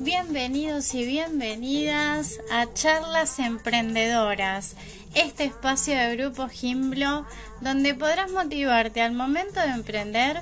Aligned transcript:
Bienvenidos 0.00 0.94
y 0.94 1.04
bienvenidas 1.04 2.38
a 2.52 2.72
Charlas 2.72 3.40
Emprendedoras, 3.40 4.76
este 5.14 5.44
espacio 5.44 5.96
de 5.96 6.16
Grupo 6.16 6.48
Gimblo 6.48 7.26
donde 7.60 7.94
podrás 7.94 8.30
motivarte 8.30 9.02
al 9.02 9.12
momento 9.12 9.60
de 9.60 9.70
emprender 9.70 10.40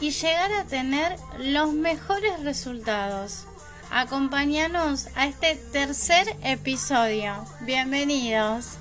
y 0.00 0.10
llegar 0.10 0.52
a 0.52 0.64
tener 0.64 1.16
los 1.38 1.72
mejores 1.72 2.42
resultados. 2.42 3.46
Acompáñanos 3.90 5.08
a 5.16 5.26
este 5.26 5.56
tercer 5.56 6.36
episodio. 6.42 7.34
Bienvenidos. 7.62 8.76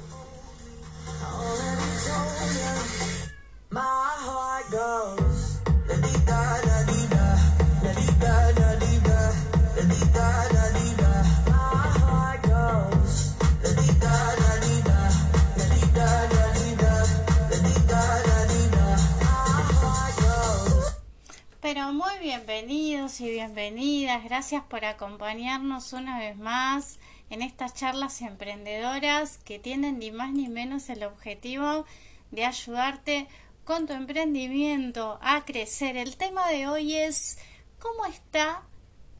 Pero 21.61 21.93
muy 21.93 22.17
bienvenidos 22.19 23.21
y 23.21 23.29
bienvenidas. 23.29 24.23
Gracias 24.23 24.63
por 24.63 24.85
acompañarnos 24.85 25.93
una 25.93 26.17
vez 26.17 26.35
más 26.35 26.97
en 27.29 27.43
estas 27.43 27.75
charlas 27.75 28.21
emprendedoras 28.21 29.37
que 29.45 29.59
tienen 29.59 29.99
ni 29.99 30.09
más 30.09 30.31
ni 30.31 30.47
menos 30.47 30.89
el 30.89 31.03
objetivo 31.03 31.85
de 32.31 32.45
ayudarte 32.45 33.27
con 33.69 33.85
tu 33.85 33.93
emprendimiento 33.93 35.19
a 35.21 35.45
crecer. 35.45 35.95
El 35.95 36.17
tema 36.17 36.49
de 36.49 36.65
hoy 36.65 36.95
es 36.95 37.37
¿cómo 37.77 38.07
está 38.07 38.63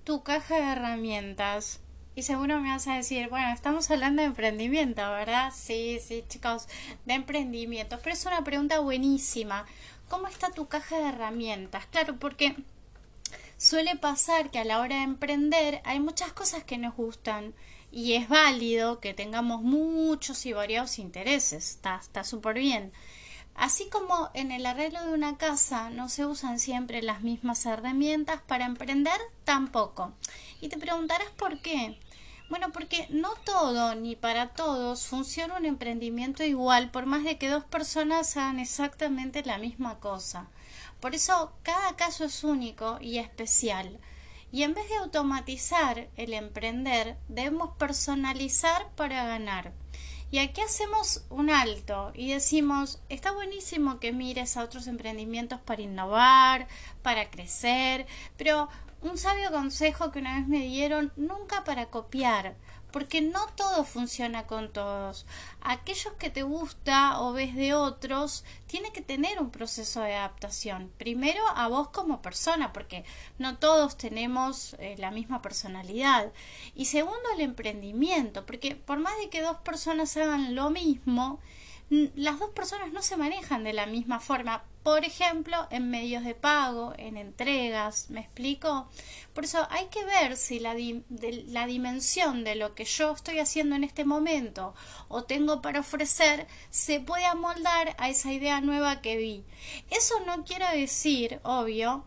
tu 0.04 0.24
caja 0.24 0.56
de 0.56 0.72
herramientas? 0.72 1.82
Y 2.16 2.24
seguro 2.24 2.60
me 2.60 2.70
vas 2.70 2.88
a 2.88 2.96
decir, 2.96 3.30
bueno, 3.30 3.54
estamos 3.54 3.92
hablando 3.92 4.24
de 4.24 4.30
emprendimiento, 4.30 5.04
¿verdad? 5.04 5.54
Sí, 5.56 6.00
sí, 6.04 6.24
chicos, 6.28 6.68
de 7.06 7.14
emprendimiento. 7.14 8.00
Pero 8.02 8.16
es 8.16 8.26
una 8.26 8.44
pregunta 8.44 8.80
buenísima. 8.80 9.68
¿Cómo 10.10 10.26
está 10.26 10.50
tu 10.50 10.68
caja 10.68 10.98
de 10.98 11.10
herramientas? 11.10 11.86
Claro, 11.86 12.16
porque 12.18 12.56
suele 13.58 13.98
pasar 13.98 14.50
que 14.50 14.58
a 14.58 14.66
la 14.66 14.80
hora 14.80 14.96
de 14.96 15.04
emprender 15.04 15.80
hay 15.86 16.00
muchas 16.00 16.34
cosas 16.34 16.64
que 16.64 16.80
nos 16.80 16.96
gustan 16.96 17.54
y 17.92 18.14
es 18.14 18.28
válido 18.28 19.00
que 19.00 19.14
tengamos 19.14 19.62
muchos 19.62 20.44
y 20.48 20.54
variados 20.54 20.98
intereses. 20.98 21.80
Está 21.84 22.24
súper 22.24 22.56
bien. 22.56 22.92
Así 23.60 23.90
como 23.90 24.30
en 24.34 24.54
el 24.54 24.66
arreglo 24.66 25.04
de 25.04 25.14
una 25.14 25.38
casa 25.38 25.90
no 25.90 26.08
se 26.08 26.26
usan 26.26 26.60
siempre 26.60 27.02
las 27.02 27.24
mismas 27.24 27.66
herramientas 27.66 28.40
para 28.48 28.66
emprender, 28.66 29.20
tampoco. 29.44 30.14
Y 30.62 30.70
te 30.70 30.78
preguntarás 30.78 31.30
por 31.32 31.60
qué. 31.60 32.00
Bueno, 32.50 32.72
porque 32.72 33.06
no 33.10 33.34
todo 33.44 33.96
ni 33.96 34.16
para 34.16 34.54
todos 34.54 35.06
funciona 35.06 35.58
un 35.58 35.66
emprendimiento 35.66 36.46
igual, 36.46 36.90
por 36.90 37.06
más 37.06 37.26
de 37.26 37.38
que 37.38 37.50
dos 37.50 37.66
personas 37.66 38.38
hagan 38.38 38.60
exactamente 38.60 39.44
la 39.44 39.58
misma 39.58 40.00
cosa. 40.00 40.48
Por 41.02 41.14
eso 41.14 41.52
cada 41.62 41.98
caso 41.98 42.24
es 42.24 42.46
único 42.46 42.98
y 43.02 43.18
especial. 43.18 44.00
Y 44.54 44.64
en 44.64 44.74
vez 44.74 44.88
de 44.88 44.96
automatizar 44.96 46.08
el 46.16 46.34
emprender, 46.34 47.18
debemos 47.28 47.76
personalizar 47.76 48.88
para 48.96 49.26
ganar. 49.26 49.74
Y 50.32 50.38
aquí 50.38 50.62
hacemos 50.62 51.24
un 51.30 51.50
alto 51.50 52.12
y 52.14 52.32
decimos, 52.32 53.02
está 53.10 53.32
buenísimo 53.32 54.00
que 54.00 54.12
mires 54.12 54.58
a 54.58 54.64
otros 54.64 54.86
emprendimientos 54.86 55.60
para 55.62 55.82
innovar, 55.82 56.68
para 57.02 57.32
crecer, 57.32 58.06
pero 58.38 58.70
un 59.02 59.18
sabio 59.18 59.52
consejo 59.52 60.12
que 60.12 60.20
una 60.20 60.38
vez 60.38 60.48
me 60.48 60.60
dieron, 60.60 61.12
nunca 61.16 61.64
para 61.64 61.88
copiar, 61.88 62.56
porque 62.92 63.22
no 63.22 63.46
todo 63.56 63.84
funciona 63.84 64.48
con 64.48 64.72
todos. 64.72 65.26
Aquellos 65.62 66.14
que 66.14 66.30
te 66.30 66.44
gusta 66.44 67.22
o 67.22 67.34
ves 67.34 67.56
de 67.56 67.74
otros, 67.74 68.44
tiene 68.68 68.92
que 68.92 69.02
tener 69.02 69.40
un 69.40 69.52
proceso 69.52 70.02
de 70.02 70.16
adaptación. 70.16 70.92
Primero 70.98 71.42
a 71.56 71.68
vos 71.68 71.90
como 71.90 72.22
persona, 72.22 72.74
porque 72.74 73.04
no 73.38 73.58
todos 73.58 73.98
tenemos 73.98 74.76
eh, 74.80 74.96
la 74.98 75.12
misma 75.12 75.42
personalidad. 75.42 76.32
Y 76.76 76.86
segundo 76.86 77.30
el 77.36 77.42
emprendimiento, 77.42 78.46
porque 78.46 78.76
por 78.76 79.00
más 79.00 79.18
de 79.20 79.30
que 79.30 79.42
dos 79.42 79.58
personas 79.58 80.18
hagan 80.18 80.56
lo 80.56 80.70
mismo, 80.70 81.40
las 81.90 82.38
dos 82.38 82.52
personas 82.52 82.94
no 82.94 83.02
se 83.02 83.18
manejan 83.18 83.64
de 83.64 83.74
la 83.74 83.88
misma 83.88 84.20
forma. 84.20 84.64
Por 84.84 85.06
ejemplo, 85.06 85.68
en 85.72 85.90
medios 85.90 86.24
de 86.24 86.36
pago, 86.36 86.94
en 86.98 87.18
entregas, 87.18 88.10
¿me 88.10 88.22
explico? 88.22 88.88
Por 89.34 89.44
eso 89.46 89.68
hay 89.72 89.88
que 89.88 90.06
ver 90.06 90.38
si 90.38 90.60
la, 90.60 90.76
la 91.48 91.66
dimensión 91.66 92.44
de 92.44 92.56
lo 92.56 92.76
que 92.76 92.86
yo 92.86 93.14
estoy 93.14 93.40
haciendo 93.40 93.76
en 93.76 93.84
este 93.84 94.06
momento 94.06 94.76
o 95.08 95.24
tengo 95.24 95.62
para 95.62 95.80
ofrecer 95.80 96.48
se 96.70 97.00
puede 97.00 97.26
amoldar 97.26 97.96
a 97.98 98.10
esa 98.10 98.32
idea 98.32 98.62
nueva 98.62 99.02
que 99.02 99.18
vi. 99.18 99.44
Eso 99.90 100.20
no 100.26 100.44
quiere 100.44 100.66
decir, 100.78 101.40
obvio, 101.44 102.06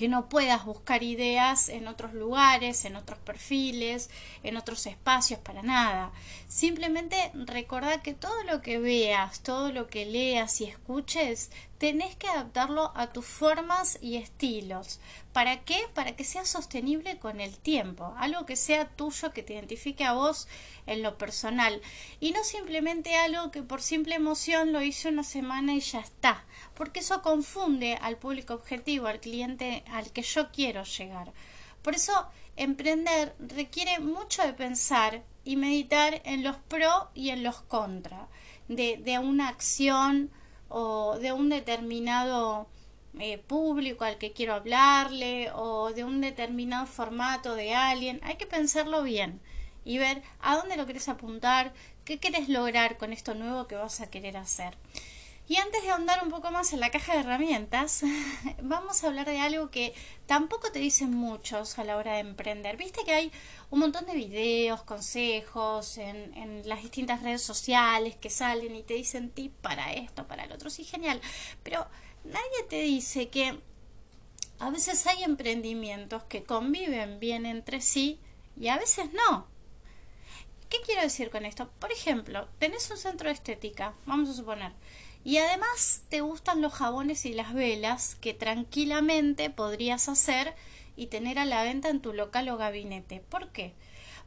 que 0.00 0.08
no 0.08 0.30
puedas 0.30 0.64
buscar 0.64 1.02
ideas 1.02 1.68
en 1.68 1.86
otros 1.86 2.14
lugares, 2.14 2.86
en 2.86 2.96
otros 2.96 3.18
perfiles, 3.18 4.08
en 4.42 4.56
otros 4.56 4.86
espacios, 4.86 5.38
para 5.40 5.60
nada. 5.60 6.10
Simplemente 6.48 7.30
recordar 7.34 8.00
que 8.00 8.14
todo 8.14 8.42
lo 8.44 8.62
que 8.62 8.78
veas, 8.78 9.42
todo 9.42 9.70
lo 9.70 9.88
que 9.88 10.06
leas 10.06 10.58
y 10.62 10.64
escuches, 10.64 11.50
tenés 11.76 12.14
que 12.16 12.28
adaptarlo 12.28 12.92
a 12.94 13.06
tus 13.08 13.26
formas 13.26 13.98
y 14.02 14.16
estilos. 14.16 15.00
¿Para 15.32 15.64
qué? 15.64 15.78
Para 15.94 16.16
que 16.16 16.24
sea 16.24 16.44
sostenible 16.44 17.18
con 17.18 17.40
el 17.40 17.56
tiempo, 17.56 18.14
algo 18.18 18.44
que 18.44 18.56
sea 18.56 18.88
tuyo, 18.88 19.32
que 19.32 19.42
te 19.42 19.54
identifique 19.54 20.04
a 20.04 20.12
vos 20.12 20.48
en 20.86 21.02
lo 21.02 21.16
personal 21.16 21.80
y 22.20 22.32
no 22.32 22.44
simplemente 22.44 23.16
algo 23.16 23.50
que 23.50 23.62
por 23.62 23.80
simple 23.80 24.16
emoción 24.16 24.72
lo 24.72 24.82
hice 24.82 25.08
una 25.08 25.22
semana 25.22 25.72
y 25.72 25.80
ya 25.80 26.00
está, 26.00 26.44
porque 26.74 27.00
eso 27.00 27.22
confunde 27.22 27.96
al 28.02 28.16
público 28.16 28.54
objetivo, 28.54 29.06
al 29.06 29.20
cliente 29.20 29.84
al 29.92 30.12
que 30.12 30.22
yo 30.22 30.50
quiero 30.50 30.84
llegar. 30.84 31.32
Por 31.82 31.94
eso 31.94 32.26
emprender 32.56 33.34
requiere 33.38 34.00
mucho 34.00 34.42
de 34.42 34.52
pensar 34.52 35.22
y 35.44 35.56
meditar 35.56 36.20
en 36.24 36.42
los 36.44 36.56
pro 36.56 37.10
y 37.14 37.30
en 37.30 37.42
los 37.42 37.60
contra 37.62 38.28
de, 38.68 39.18
una 39.18 39.48
acción 39.48 40.30
o 40.68 41.18
de 41.18 41.32
un 41.32 41.48
determinado 41.48 42.68
eh, 43.18 43.38
público 43.38 44.04
al 44.04 44.18
que 44.18 44.32
quiero 44.32 44.54
hablarle 44.54 45.50
o 45.52 45.92
de 45.92 46.04
un 46.04 46.20
determinado 46.20 46.86
formato 46.86 47.54
de 47.54 47.74
alguien. 47.74 48.20
Hay 48.22 48.36
que 48.36 48.46
pensarlo 48.46 49.02
bien 49.02 49.40
y 49.84 49.98
ver 49.98 50.22
a 50.40 50.56
dónde 50.56 50.76
lo 50.76 50.84
quieres 50.84 51.08
apuntar, 51.08 51.72
qué 52.04 52.18
quieres 52.18 52.48
lograr 52.48 52.96
con 52.96 53.12
esto 53.12 53.34
nuevo 53.34 53.66
que 53.66 53.74
vas 53.74 54.00
a 54.00 54.10
querer 54.10 54.36
hacer. 54.36 54.76
Y 55.50 55.56
antes 55.56 55.82
de 55.82 55.90
ahondar 55.90 56.22
un 56.22 56.30
poco 56.30 56.52
más 56.52 56.72
en 56.72 56.78
la 56.78 56.92
caja 56.92 57.12
de 57.12 57.20
herramientas, 57.22 58.04
vamos 58.62 59.02
a 59.02 59.08
hablar 59.08 59.26
de 59.26 59.40
algo 59.40 59.68
que 59.68 59.92
tampoco 60.26 60.70
te 60.70 60.78
dicen 60.78 61.12
muchos 61.12 61.76
a 61.76 61.82
la 61.82 61.96
hora 61.96 62.12
de 62.12 62.20
emprender. 62.20 62.76
Viste 62.76 63.02
que 63.02 63.12
hay 63.12 63.32
un 63.68 63.80
montón 63.80 64.06
de 64.06 64.14
videos, 64.14 64.84
consejos 64.84 65.98
en, 65.98 66.62
las 66.68 66.82
distintas 66.82 67.24
redes 67.24 67.42
sociales 67.42 68.14
que 68.14 68.30
salen 68.30 68.76
y 68.76 68.84
te 68.84 68.94
dicen 68.94 69.30
tip 69.30 69.52
para 69.54 69.92
esto, 69.92 70.28
para 70.28 70.44
el 70.44 70.52
otro. 70.52 70.70
Sí, 70.70 70.84
genial. 70.84 71.20
Pero 71.64 71.84
nadie 72.22 72.62
te 72.68 72.82
dice 72.82 73.28
que 73.28 73.58
a 74.60 74.70
veces 74.70 75.04
hay 75.08 75.24
emprendimientos 75.24 76.22
que 76.22 76.44
conviven 76.44 77.18
bien 77.18 77.44
entre 77.44 77.80
sí 77.80 78.20
y 78.56 78.68
a 78.68 78.78
veces 78.78 79.12
no. 79.14 79.48
¿Qué 80.68 80.76
quiero 80.86 81.02
decir 81.02 81.28
con 81.28 81.44
esto? 81.44 81.68
Por 81.80 81.90
ejemplo, 81.90 82.46
tenés 82.60 82.88
un 82.92 82.98
centro 82.98 83.26
de 83.26 83.34
estética, 83.34 83.94
vamos 84.06 84.30
a 84.30 84.34
suponer, 84.34 84.70
y 85.24 85.36
además 85.38 86.02
te 86.08 86.20
gustan 86.22 86.62
los 86.62 86.72
jabones 86.72 87.26
y 87.26 87.34
las 87.34 87.52
velas 87.52 88.16
que 88.16 88.34
tranquilamente 88.34 89.50
podrías 89.50 90.08
hacer 90.08 90.54
y 90.96 91.06
tener 91.06 91.38
a 91.38 91.44
la 91.44 91.62
venta 91.62 91.88
en 91.88 92.00
tu 92.00 92.12
local 92.12 92.48
o 92.48 92.56
gabinete. 92.56 93.22
¿Por 93.28 93.48
qué? 93.48 93.74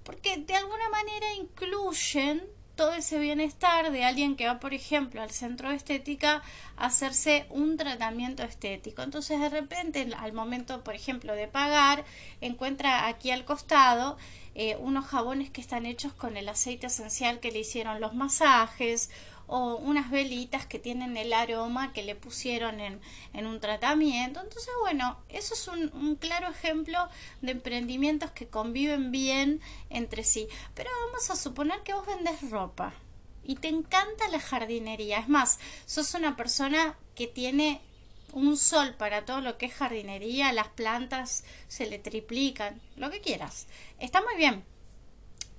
Porque 0.04 0.38
de 0.38 0.56
alguna 0.56 0.90
manera 0.90 1.34
incluyen 1.36 2.44
todo 2.76 2.94
ese 2.94 3.20
bienestar 3.20 3.92
de 3.92 4.04
alguien 4.04 4.36
que 4.36 4.48
va, 4.48 4.60
por 4.60 4.74
ejemplo, 4.74 5.22
al 5.22 5.32
centro 5.32 5.70
de 5.70 5.76
estética 5.76 6.42
a 6.76 6.88
hacerse 6.88 7.46
un 7.50 7.78
tratamiento 7.78 8.44
estético. 8.44 9.04
Entonces, 9.04 9.40
de 9.40 9.50
repente, 9.50 10.08
al 10.18 10.34
momento, 10.34 10.84
por 10.84 10.96
ejemplo, 10.96 11.34
de 11.34 11.48
pagar, 11.48 12.04
encuentra 12.42 13.08
aquí 13.08 13.30
al 13.30 13.46
costado 13.46 14.18
eh, 14.56 14.76
unos 14.80 15.06
jabones 15.06 15.52
que 15.52 15.62
están 15.62 15.86
hechos 15.86 16.14
con 16.14 16.38
el 16.38 16.50
aceite 16.50 16.88
esencial 16.88 17.40
que 17.40 17.52
le 17.52 17.60
hicieron 17.60 18.02
los 18.02 18.16
masajes 18.16 19.12
o 19.48 19.76
unas 19.76 20.10
velitas 20.10 20.66
que 20.66 20.80
tienen 20.80 21.18
el 21.18 21.34
aroma 21.34 21.94
que 21.94 22.04
le 22.04 22.16
pusieron 22.16 22.80
en, 22.80 23.02
en 23.34 23.46
un 23.48 23.60
tratamiento. 23.60 24.42
Entonces, 24.42 24.72
bueno, 24.82 25.18
eso 25.30 25.54
es 25.54 25.68
un, 25.68 25.92
un, 25.94 26.16
claro 26.16 26.50
ejemplo 26.50 27.10
de 27.42 27.52
emprendimientos 27.52 28.32
que 28.32 28.48
conviven 28.48 29.12
bien 29.12 29.62
entre 29.90 30.24
sí. 30.24 30.48
Pero 30.74 30.90
vamos 31.08 31.30
a 31.30 31.36
suponer 31.36 31.82
que 31.84 31.94
vos 31.94 32.06
vendes 32.06 32.50
ropa 32.50 32.94
y 33.44 33.56
te 33.56 33.68
encanta 33.68 34.28
la 34.30 34.40
jardinería. 34.40 35.20
Es 35.20 35.30
más, 35.30 35.60
sos 35.86 36.14
una 36.14 36.36
persona 36.36 36.98
que 37.16 37.28
tiene 37.28 37.82
un 38.32 38.58
sol 38.58 38.96
para 38.96 39.26
todo 39.26 39.42
lo 39.42 39.58
que 39.58 39.68
es 39.68 39.74
jardinería, 39.74 40.52
las 40.54 40.70
plantas 40.70 41.44
se 41.68 41.86
le 41.86 42.00
triplican, 42.00 42.82
lo 42.98 43.12
que 43.12 43.22
quieras. 43.22 43.68
Está 44.00 44.22
muy 44.22 44.36
bien. 44.36 44.64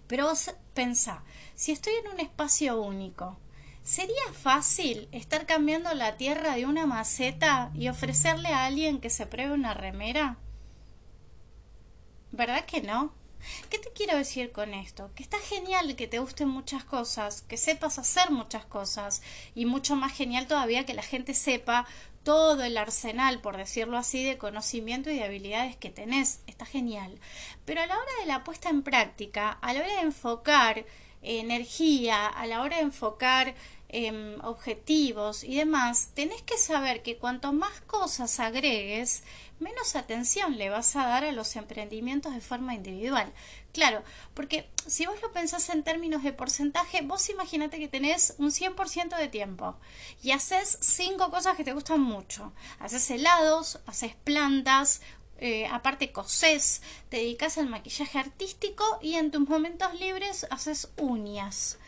Pero 0.06 0.26
vos 0.26 0.50
pensá, 0.74 1.22
si 1.54 1.72
estoy 1.72 1.94
en 1.94 2.08
un 2.12 2.20
espacio 2.20 2.80
único, 2.80 3.38
¿sería 3.84 4.32
fácil 4.32 5.08
estar 5.12 5.46
cambiando 5.46 5.94
la 5.94 6.16
tierra 6.16 6.56
de 6.56 6.66
una 6.66 6.86
maceta 6.86 7.70
y 7.74 7.88
ofrecerle 7.88 8.48
a 8.48 8.64
alguien 8.64 9.00
que 9.00 9.10
se 9.10 9.26
pruebe 9.26 9.52
una 9.52 9.74
remera? 9.74 10.38
¿Verdad 12.32 12.64
que 12.64 12.80
no? 12.82 13.12
¿Qué 13.68 13.78
te 13.78 13.92
quiero 13.92 14.16
decir 14.16 14.52
con 14.52 14.72
esto? 14.72 15.10
Que 15.14 15.22
está 15.22 15.38
genial 15.38 15.94
que 15.96 16.08
te 16.08 16.18
gusten 16.18 16.48
muchas 16.48 16.82
cosas, 16.82 17.42
que 17.42 17.58
sepas 17.58 17.98
hacer 17.98 18.30
muchas 18.30 18.64
cosas 18.64 19.22
y 19.54 19.66
mucho 19.66 19.96
más 19.96 20.12
genial 20.12 20.46
todavía 20.46 20.86
que 20.86 20.94
la 20.94 21.02
gente 21.02 21.34
sepa 21.34 21.86
todo 22.22 22.64
el 22.64 22.78
arsenal, 22.78 23.40
por 23.40 23.58
decirlo 23.58 23.98
así, 23.98 24.24
de 24.24 24.38
conocimiento 24.38 25.10
y 25.10 25.16
de 25.16 25.24
habilidades 25.24 25.76
que 25.76 25.90
tenés. 25.90 26.40
Está 26.46 26.64
genial. 26.64 27.20
Pero 27.66 27.82
a 27.82 27.86
la 27.86 27.98
hora 27.98 28.12
de 28.20 28.26
la 28.26 28.44
puesta 28.44 28.70
en 28.70 28.82
práctica, 28.82 29.50
a 29.60 29.74
la 29.74 29.80
hora 29.80 29.94
de 29.94 30.00
enfocar 30.00 30.86
energía, 31.24 32.26
a 32.26 32.46
la 32.46 32.62
hora 32.62 32.76
de 32.76 32.82
enfocar 32.82 33.54
Em, 33.88 34.40
objetivos 34.42 35.44
y 35.44 35.56
demás, 35.56 36.10
tenés 36.14 36.42
que 36.42 36.58
saber 36.58 37.02
que 37.02 37.16
cuanto 37.16 37.52
más 37.52 37.80
cosas 37.82 38.40
agregues, 38.40 39.22
menos 39.60 39.94
atención 39.94 40.58
le 40.58 40.68
vas 40.68 40.96
a 40.96 41.06
dar 41.06 41.22
a 41.22 41.30
los 41.30 41.54
emprendimientos 41.54 42.34
de 42.34 42.40
forma 42.40 42.74
individual. 42.74 43.32
Claro, 43.72 44.02
porque 44.34 44.68
si 44.86 45.06
vos 45.06 45.20
lo 45.22 45.32
pensás 45.32 45.68
en 45.68 45.84
términos 45.84 46.24
de 46.24 46.32
porcentaje, 46.32 47.02
vos 47.02 47.28
imagínate 47.28 47.78
que 47.78 47.86
tenés 47.86 48.34
un 48.38 48.50
100% 48.50 49.16
de 49.16 49.28
tiempo 49.28 49.76
y 50.22 50.32
haces 50.32 50.78
cinco 50.80 51.30
cosas 51.30 51.56
que 51.56 51.64
te 51.64 51.72
gustan 51.72 52.00
mucho. 52.00 52.52
Haces 52.80 53.08
helados, 53.10 53.78
haces 53.86 54.16
plantas, 54.24 55.02
eh, 55.38 55.66
aparte 55.66 56.10
cosés, 56.10 56.82
te 57.10 57.18
dedicas 57.18 57.58
al 57.58 57.68
maquillaje 57.68 58.18
artístico 58.18 58.84
y 59.02 59.14
en 59.14 59.30
tus 59.30 59.48
momentos 59.48 59.94
libres 60.00 60.46
haces 60.50 60.88
uñas. 60.96 61.78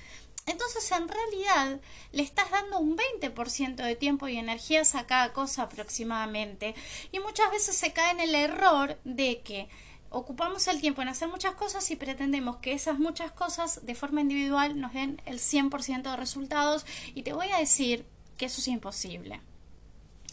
Entonces, 0.47 0.91
en 0.93 1.09
realidad, 1.09 1.81
le 2.13 2.23
estás 2.23 2.51
dando 2.53 2.79
un 2.79 2.97
20% 2.97 3.75
de 3.75 3.97
tiempo 3.97 4.29
y 4.29 4.37
energías 4.37 4.95
a 4.95 5.07
cada 5.07 5.33
cosa 5.33 5.63
aproximadamente. 5.63 6.77
Y 7.11 7.19
muchas 7.19 7.51
veces 7.51 7.77
se 7.77 7.93
cae 7.93 8.13
en 8.13 8.21
el 8.21 8.35
error 8.35 8.97
de 9.03 9.41
que 9.41 9.69
ocupamos 10.11 10.69
el 10.69 10.81
tiempo 10.81 11.03
en 11.03 11.09
hacer 11.09 11.27
muchas 11.29 11.57
cosas 11.57 11.91
y 11.91 11.97
pretendemos 11.97 12.59
que 12.59 12.73
esas 12.73 13.01
muchas 13.01 13.33
cosas 13.33 13.85
de 13.85 13.97
forma 13.97 14.21
individual 14.21 14.81
nos 14.81 14.93
den 14.93 15.21
el 15.27 15.41
100% 15.41 16.03
de 16.03 16.17
resultados. 16.17 16.87
Y 17.15 17.23
te 17.23 17.33
voy 17.33 17.49
a 17.51 17.59
decir 17.59 18.07
que 18.39 18.47
eso 18.47 18.61
es 18.61 18.69
imposible. 18.69 19.41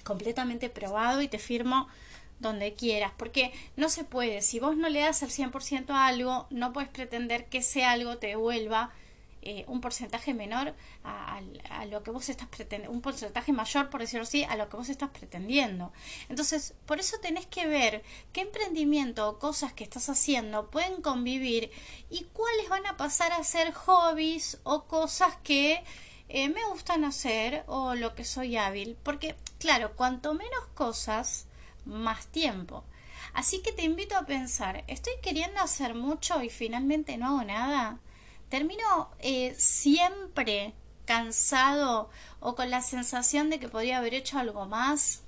Completamente 0.03 0.69
probado 0.69 1.23
y 1.23 1.27
te 1.27 1.39
firmo 1.39 1.87
donde 2.39 2.75
quieras, 2.75 3.13
porque 3.17 3.51
no 3.77 3.89
se 3.89 4.03
puede. 4.03 4.43
Si 4.43 4.59
vos 4.59 4.77
no 4.77 4.89
le 4.89 4.99
das 4.99 5.23
el 5.23 5.31
100% 5.31 5.89
a 5.89 6.05
algo, 6.05 6.45
no 6.51 6.71
puedes 6.71 6.89
pretender 6.89 7.47
que 7.47 7.59
ese 7.59 7.83
algo 7.83 8.17
te 8.17 8.27
devuelva 8.27 8.91
eh, 9.45 9.65
un 9.67 9.81
porcentaje 9.81 10.33
menor 10.33 10.73
a, 11.03 11.41
lo 11.89 12.01
que 12.01 12.11
vos 12.11 12.29
estás 12.29 12.47
pretendiendo, 12.47 12.95
un 12.95 13.01
porcentaje 13.01 13.51
mayor, 13.51 13.89
por 13.89 13.99
decirlo 13.99 14.23
así, 14.23 14.43
a 14.45 14.55
lo 14.55 14.69
que 14.69 14.77
vos 14.77 14.89
estás 14.89 15.09
pretendiendo. 15.09 15.91
Entonces, 16.29 16.73
por 16.85 16.99
eso 16.99 17.17
tenés 17.19 17.45
que 17.47 17.67
ver 17.67 18.03
qué 18.31 18.41
emprendimiento 18.41 19.27
o 19.27 19.39
cosas 19.39 19.73
que 19.73 19.83
estás 19.83 20.09
haciendo 20.09 20.69
pueden 20.69 21.01
convivir 21.01 21.71
y 22.09 22.23
cuáles 22.33 22.69
van 22.69 22.85
a 22.85 22.97
pasar 22.97 23.33
a 23.33 23.43
ser 23.43 23.73
hobbies 23.73 24.59
o 24.63 24.85
cosas 24.85 25.35
que 25.43 25.83
eh, 26.29 26.49
me 26.49 26.65
gustan 26.69 27.03
hacer 27.03 27.63
o 27.67 27.95
lo 27.95 28.15
que 28.15 28.23
soy 28.23 28.55
hábil. 28.55 28.97
Porque, 29.03 29.35
claro, 29.59 29.95
cuanto 29.95 30.33
menos 30.33 30.65
cosas, 30.73 31.47
más 31.85 32.27
tiempo. 32.27 32.83
Así 33.33 33.61
que 33.61 33.71
te 33.71 33.83
invito 33.83 34.15
a 34.15 34.25
pensar, 34.25 34.83
¿estoy 34.87 35.13
queriendo 35.21 35.59
hacer 35.59 35.95
mucho 35.95 36.41
y 36.43 36.49
finalmente 36.49 37.17
no 37.17 37.27
hago 37.27 37.43
nada? 37.43 37.99
Termino 38.53 39.09
eh, 39.17 39.55
siempre 39.57 40.75
cansado 41.05 42.11
o 42.39 42.53
con 42.53 42.69
la 42.69 42.83
sensación 42.83 43.49
de 43.49 43.59
que 43.59 43.67
podría 43.67 43.97
haber 43.97 44.13
hecho 44.13 44.37
algo 44.37 44.67
más? 44.67 45.23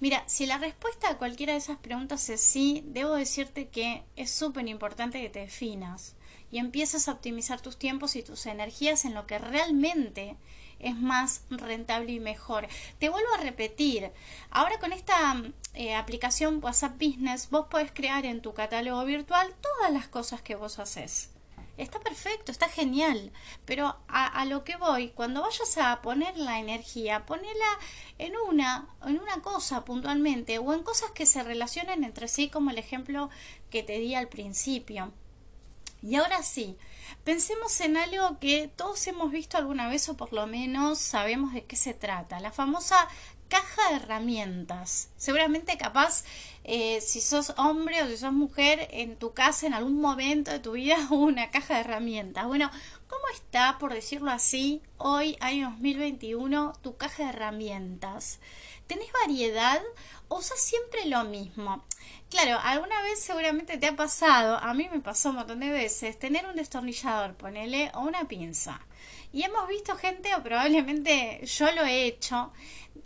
Mira, 0.00 0.24
si 0.26 0.44
la 0.44 0.58
respuesta 0.58 1.08
a 1.08 1.18
cualquiera 1.18 1.52
de 1.52 1.60
esas 1.60 1.78
preguntas 1.78 2.28
es 2.28 2.40
sí, 2.40 2.82
debo 2.88 3.14
decirte 3.14 3.68
que 3.68 4.02
es 4.16 4.32
súper 4.32 4.66
importante 4.66 5.22
que 5.22 5.28
te 5.28 5.38
definas 5.38 6.16
y 6.50 6.58
empieces 6.58 7.06
a 7.06 7.12
optimizar 7.12 7.60
tus 7.60 7.78
tiempos 7.78 8.16
y 8.16 8.24
tus 8.24 8.46
energías 8.46 9.04
en 9.04 9.14
lo 9.14 9.28
que 9.28 9.38
realmente 9.38 10.36
es 10.80 10.96
más 10.96 11.42
rentable 11.48 12.10
y 12.10 12.18
mejor. 12.18 12.66
Te 12.98 13.08
vuelvo 13.08 13.34
a 13.34 13.42
repetir, 13.42 14.10
ahora 14.50 14.80
con 14.80 14.92
esta 14.92 15.40
eh, 15.74 15.94
aplicación 15.94 16.58
WhatsApp 16.60 17.00
Business 17.00 17.50
vos 17.50 17.68
podés 17.68 17.92
crear 17.92 18.26
en 18.26 18.42
tu 18.42 18.52
catálogo 18.52 19.04
virtual 19.04 19.54
todas 19.60 19.92
las 19.92 20.08
cosas 20.08 20.42
que 20.42 20.56
vos 20.56 20.80
haces 20.80 21.30
está 21.76 22.00
perfecto, 22.00 22.52
está 22.52 22.68
genial, 22.68 23.32
pero 23.64 23.96
a, 24.08 24.44
lo 24.46 24.64
que 24.64 24.76
voy, 24.76 25.10
cuando 25.10 25.42
vayas 25.42 25.76
a 25.78 26.00
poner 26.02 26.36
la 26.38 26.58
energía, 26.58 27.26
ponela 27.26 27.78
en 28.18 28.34
una, 28.48 28.88
en 29.06 29.18
una 29.18 29.42
cosa 29.42 29.84
puntualmente 29.84 30.58
o 30.58 30.72
en 30.72 30.82
cosas 30.82 31.10
que 31.10 31.26
se 31.26 31.42
relacionen 31.42 32.04
entre 32.04 32.28
sí, 32.28 32.48
como 32.48 32.70
el 32.70 32.78
ejemplo 32.78 33.30
que 33.70 33.82
te 33.82 33.98
di 33.98 34.14
al 34.14 34.28
principio. 34.28 35.12
Y 36.02 36.16
ahora 36.16 36.42
sí, 36.42 36.76
pensemos 37.24 37.80
en 37.80 37.96
algo 37.96 38.38
que 38.38 38.68
todos 38.68 39.06
hemos 39.06 39.30
visto 39.30 39.58
alguna 39.58 39.88
vez 39.88 40.08
o 40.08 40.16
por 40.16 40.32
lo 40.32 40.46
menos 40.46 40.98
sabemos 40.98 41.52
de 41.52 41.64
qué 41.64 41.76
se 41.76 41.94
trata, 41.94 42.40
la 42.40 42.52
famosa 42.52 43.08
caja 43.48 43.90
de 43.90 43.96
herramientas. 43.96 45.10
Seguramente 45.16 45.76
capaz, 45.76 46.24
eh, 46.68 47.00
si 47.00 47.20
sos 47.20 47.52
hombre 47.58 48.02
o 48.02 48.08
si 48.08 48.16
sos 48.16 48.32
mujer, 48.32 48.88
en 48.90 49.16
tu 49.16 49.32
casa 49.32 49.68
en 49.68 49.74
algún 49.74 50.00
momento 50.00 50.50
de 50.50 50.58
tu 50.58 50.72
vida 50.72 50.96
una 51.10 51.50
caja 51.50 51.74
de 51.74 51.80
herramientas. 51.80 52.44
Bueno, 52.46 52.72
¿cómo 53.06 53.22
está, 53.32 53.78
por 53.78 53.94
decirlo 53.94 54.32
así, 54.32 54.82
hoy, 54.98 55.36
año 55.38 55.70
2021, 55.70 56.72
tu 56.82 56.96
caja 56.96 57.22
de 57.22 57.28
herramientas? 57.28 58.40
¿Tenés 58.88 59.12
variedad 59.12 59.80
o 60.26 60.38
usas 60.38 60.58
siempre 60.60 61.06
lo 61.06 61.22
mismo? 61.22 61.84
Claro, 62.30 62.58
alguna 62.60 63.00
vez 63.02 63.20
seguramente 63.20 63.78
te 63.78 63.86
ha 63.86 63.94
pasado, 63.94 64.56
a 64.56 64.74
mí 64.74 64.88
me 64.90 64.98
pasó 64.98 65.30
un 65.30 65.36
montón 65.36 65.60
de 65.60 65.70
veces, 65.70 66.18
tener 66.18 66.46
un 66.46 66.56
destornillador, 66.56 67.36
ponele, 67.36 67.92
o 67.94 68.00
una 68.00 68.26
pinza. 68.26 68.80
Y 69.32 69.44
hemos 69.44 69.68
visto 69.68 69.94
gente, 69.94 70.34
o 70.34 70.42
probablemente 70.42 71.46
yo 71.46 71.70
lo 71.70 71.84
he 71.84 72.06
hecho, 72.06 72.52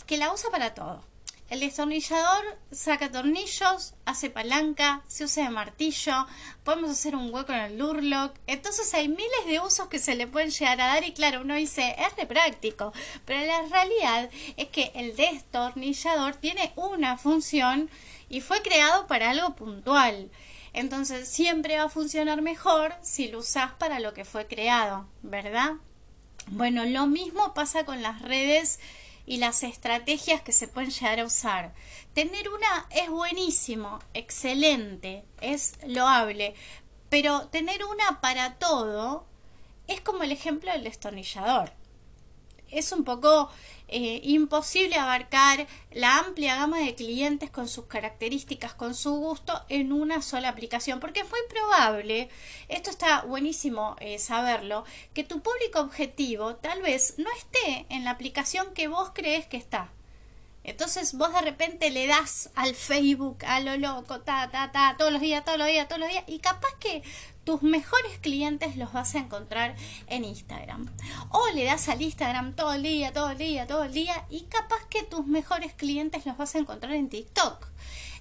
que 0.07 0.17
la 0.17 0.33
usa 0.33 0.51
para 0.51 0.73
todo. 0.73 1.10
El 1.50 1.58
destornillador 1.58 2.44
saca 2.70 3.11
tornillos, 3.11 3.95
hace 4.04 4.30
palanca, 4.30 5.02
se 5.09 5.25
usa 5.25 5.42
de 5.42 5.50
martillo, 5.50 6.28
podemos 6.62 6.90
hacer 6.90 7.16
un 7.16 7.35
hueco 7.35 7.52
en 7.52 7.59
el 7.59 7.76
Durlock. 7.76 8.37
Entonces 8.47 8.95
hay 8.95 9.09
miles 9.09 9.47
de 9.49 9.59
usos 9.59 9.88
que 9.88 9.99
se 9.99 10.14
le 10.14 10.28
pueden 10.28 10.50
llegar 10.50 10.80
a 10.80 10.87
dar 10.87 11.02
y 11.02 11.12
claro, 11.12 11.40
uno 11.40 11.57
dice, 11.57 11.97
es 11.99 12.16
re 12.16 12.26
práctico. 12.26 12.92
Pero 13.25 13.45
la 13.45 13.62
realidad 13.62 14.30
es 14.57 14.69
que 14.69 14.92
el 14.95 15.16
destornillador 15.16 16.37
tiene 16.37 16.73
una 16.76 17.19
función 17.19 17.90
y 18.28 18.42
fue 18.42 18.62
creado 18.62 19.09
para 19.09 19.30
algo 19.30 19.57
puntual. 19.57 20.30
Entonces 20.73 21.28
siempre 21.28 21.78
va 21.78 21.87
a 21.87 21.88
funcionar 21.88 22.42
mejor 22.42 22.95
si 23.02 23.26
lo 23.26 23.40
usas 23.40 23.73
para 23.73 23.99
lo 23.99 24.14
que 24.14 24.25
fue 24.25 24.47
creado, 24.47 25.09
¿verdad? 25.23 25.73
Bueno, 26.47 26.85
lo 26.85 27.09
mismo 27.09 27.54
pasa 27.54 27.85
con 27.85 28.02
las 28.02 28.23
redes 28.23 28.78
y 29.27 29.39
las 29.39 29.62
estrategias 29.62 30.43
que 30.43 30.53
se 30.53 30.69
pueden 30.69 30.91
llegar 30.91 31.21
a 31.21 31.25
usar. 31.25 31.75
Tener 32.15 32.49
una 32.49 32.87
es 32.91 33.09
buenísimo, 33.09 34.00
excelente, 34.15 35.25
es 35.41 35.75
loable, 35.87 36.55
pero 37.09 37.49
tener 37.49 37.85
una 37.85 38.21
para 38.21 38.59
todo 38.59 39.27
es 39.87 40.00
como 40.00 40.23
el 40.23 40.33
ejemplo 40.33 40.73
del 40.73 40.85
destornillador 40.85 41.73
es 42.71 42.93
un 42.93 43.05
poco 43.05 43.50
eh, 43.92 44.20
imposible 44.23 44.97
abarcar 44.97 45.66
la 45.90 46.18
amplia 46.18 46.54
gama 46.54 46.78
de 46.78 46.94
clientes 46.94 47.50
con 47.50 47.68
sus 47.68 47.87
características, 47.87 48.73
con 48.73 48.94
su 48.94 49.16
gusto 49.16 49.64
en 49.68 49.92
una 49.92 50.23
sola 50.23 50.49
aplicación, 50.49 51.00
porque 51.00 51.20
es 51.20 51.30
muy 51.30 51.40
probable, 51.49 52.28
esto 52.68 52.88
está 52.90 53.23
buenísimo 53.23 53.97
eh, 53.99 54.20
saberlo, 54.20 54.85
que 55.12 55.25
tu 55.25 55.40
público 55.40 55.80
objetivo 55.80 56.54
tal 56.54 56.82
vez 56.82 57.14
no 57.18 57.28
esté 57.37 57.87
en 57.88 58.04
la 58.04 58.12
aplicación 58.12 58.73
que 58.75 58.87
vos 58.87 59.11
crees 59.12 59.47
que 59.47 59.56
está. 59.56 59.90
Entonces 60.62 61.14
vos 61.14 61.32
de 61.32 61.40
repente 61.40 61.90
le 61.90 62.06
das 62.06 62.50
al 62.54 62.75
Facebook, 62.75 63.38
a 63.47 63.61
lo 63.61 63.76
loco, 63.76 64.20
ta, 64.20 64.50
ta, 64.50 64.70
ta, 64.70 64.94
todos 64.99 65.11
los 65.11 65.20
días, 65.20 65.44
todos 65.44 65.59
los 65.59 65.66
días, 65.66 65.88
todos 65.88 66.00
los 66.00 66.11
días, 66.11 66.25
y 66.26 66.38
capaz 66.38 66.75
que 66.78 67.02
tus 67.50 67.62
mejores 67.62 68.16
clientes 68.21 68.76
los 68.76 68.92
vas 68.92 69.16
a 69.16 69.19
encontrar 69.19 69.75
en 70.07 70.25
Instagram. 70.25 70.88
O 71.30 71.49
le 71.52 71.64
das 71.64 71.88
al 71.88 72.00
Instagram 72.00 72.54
todo 72.54 72.75
el 72.75 72.85
día, 72.85 73.12
todo 73.12 73.30
el 73.30 73.38
día, 73.38 73.66
todo 73.66 73.83
el 73.83 73.92
día, 73.92 74.25
y 74.30 74.42
capaz 74.42 74.87
que 74.88 75.02
tus 75.02 75.26
mejores 75.26 75.75
clientes 75.75 76.26
los 76.26 76.37
vas 76.37 76.54
a 76.54 76.61
encontrar 76.61 76.92
en 76.92 77.09
TikTok. 77.09 77.66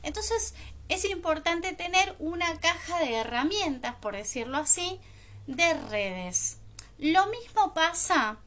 Entonces 0.01 0.55
es 0.87 1.05
importante 1.05 1.73
tener 1.73 2.15
una 2.17 2.59
caja 2.59 2.97
de 3.01 3.17
herramientas, 3.17 3.93
por 4.01 4.15
decirlo 4.15 4.57
así, 4.57 4.99
de 5.45 5.75
redes. 5.75 6.57
Lo 6.97 7.27
mismo 7.27 7.75
pasa 7.75 8.39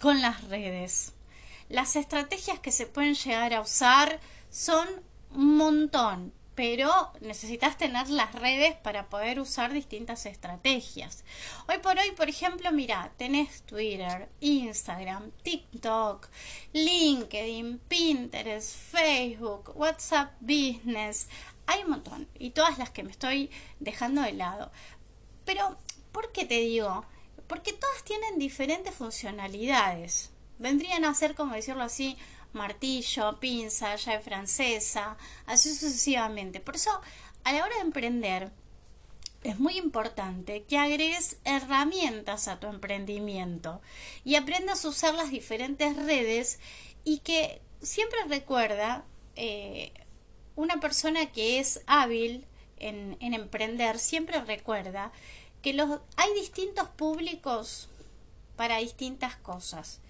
con 0.00 0.20
las 0.20 0.42
redes. 0.48 1.12
Las 1.68 1.94
estrategias 1.94 2.58
que 2.58 2.72
se 2.72 2.86
pueden 2.86 3.14
llegar 3.14 3.54
a 3.54 3.60
usar 3.60 4.18
son 4.50 4.88
un 5.32 5.56
montón, 5.56 6.32
pero 6.56 7.12
necesitas 7.20 7.76
tener 7.76 8.08
las 8.08 8.34
redes 8.34 8.74
para 8.76 9.10
poder 9.10 9.38
usar 9.38 9.72
distintas 9.72 10.24
estrategias. 10.24 11.22
Hoy 11.68 11.78
por 11.78 11.98
hoy, 11.98 12.10
por 12.12 12.30
ejemplo, 12.30 12.72
mira, 12.72 13.12
tenés 13.18 13.62
Twitter, 13.62 14.26
Instagram, 14.40 15.30
TikTok, 15.42 16.26
LinkedIn, 16.72 17.78
Pinterest, 17.86 18.74
Facebook, 18.74 19.72
WhatsApp 19.76 20.32
Business. 20.40 21.28
Hay 21.66 21.82
un 21.82 21.90
montón 21.90 22.26
y 22.38 22.50
todas 22.50 22.78
las 22.78 22.88
que 22.88 23.02
me 23.02 23.10
estoy 23.10 23.50
dejando 23.78 24.22
de 24.22 24.32
lado. 24.32 24.72
Pero, 25.44 25.76
¿por 26.10 26.32
qué 26.32 26.46
te 26.46 26.60
digo? 26.60 27.04
Porque 27.48 27.74
todas 27.74 28.02
tienen 28.02 28.38
diferentes 28.38 28.94
funcionalidades. 28.94 30.30
Vendrían 30.58 31.04
a 31.04 31.12
ser, 31.12 31.34
como 31.34 31.54
decirlo 31.54 31.82
así, 31.82 32.16
martillo, 32.56 33.38
pinza, 33.38 33.96
llave 33.96 34.20
francesa, 34.20 35.16
así 35.46 35.74
sucesivamente. 35.74 36.60
Por 36.60 36.76
eso, 36.76 36.90
a 37.44 37.52
la 37.52 37.64
hora 37.64 37.76
de 37.76 37.82
emprender, 37.82 38.50
es 39.44 39.60
muy 39.60 39.78
importante 39.78 40.64
que 40.64 40.78
agregues 40.78 41.36
herramientas 41.44 42.48
a 42.48 42.58
tu 42.58 42.66
emprendimiento 42.66 43.80
y 44.24 44.34
aprendas 44.34 44.84
a 44.84 44.88
usar 44.88 45.14
las 45.14 45.30
diferentes 45.30 45.94
redes 45.94 46.58
y 47.04 47.18
que 47.18 47.62
siempre 47.80 48.18
recuerda 48.28 49.04
eh, 49.36 49.92
una 50.56 50.80
persona 50.80 51.26
que 51.26 51.60
es 51.60 51.82
hábil 51.86 52.44
en, 52.78 53.16
en 53.20 53.34
emprender, 53.34 53.98
siempre 53.98 54.40
recuerda 54.40 55.12
que 55.62 55.72
los, 55.72 56.00
hay 56.16 56.34
distintos 56.34 56.88
públicos 56.88 57.88
para 58.56 58.78
distintas 58.78 59.36
cosas 59.36 60.00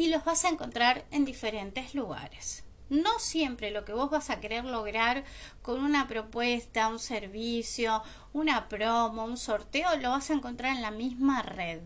y 0.00 0.06
los 0.06 0.24
vas 0.24 0.46
a 0.46 0.48
encontrar 0.48 1.04
en 1.10 1.26
diferentes 1.26 1.94
lugares. 1.94 2.64
No 2.88 3.18
siempre 3.18 3.70
lo 3.70 3.84
que 3.84 3.92
vos 3.92 4.08
vas 4.08 4.30
a 4.30 4.40
querer 4.40 4.64
lograr 4.64 5.24
con 5.60 5.84
una 5.84 6.08
propuesta, 6.08 6.88
un 6.88 6.98
servicio, 6.98 8.02
una 8.32 8.70
promo, 8.70 9.26
un 9.26 9.36
sorteo, 9.36 9.94
lo 9.98 10.08
vas 10.08 10.30
a 10.30 10.32
encontrar 10.32 10.74
en 10.74 10.80
la 10.80 10.90
misma 10.90 11.42
red. 11.42 11.80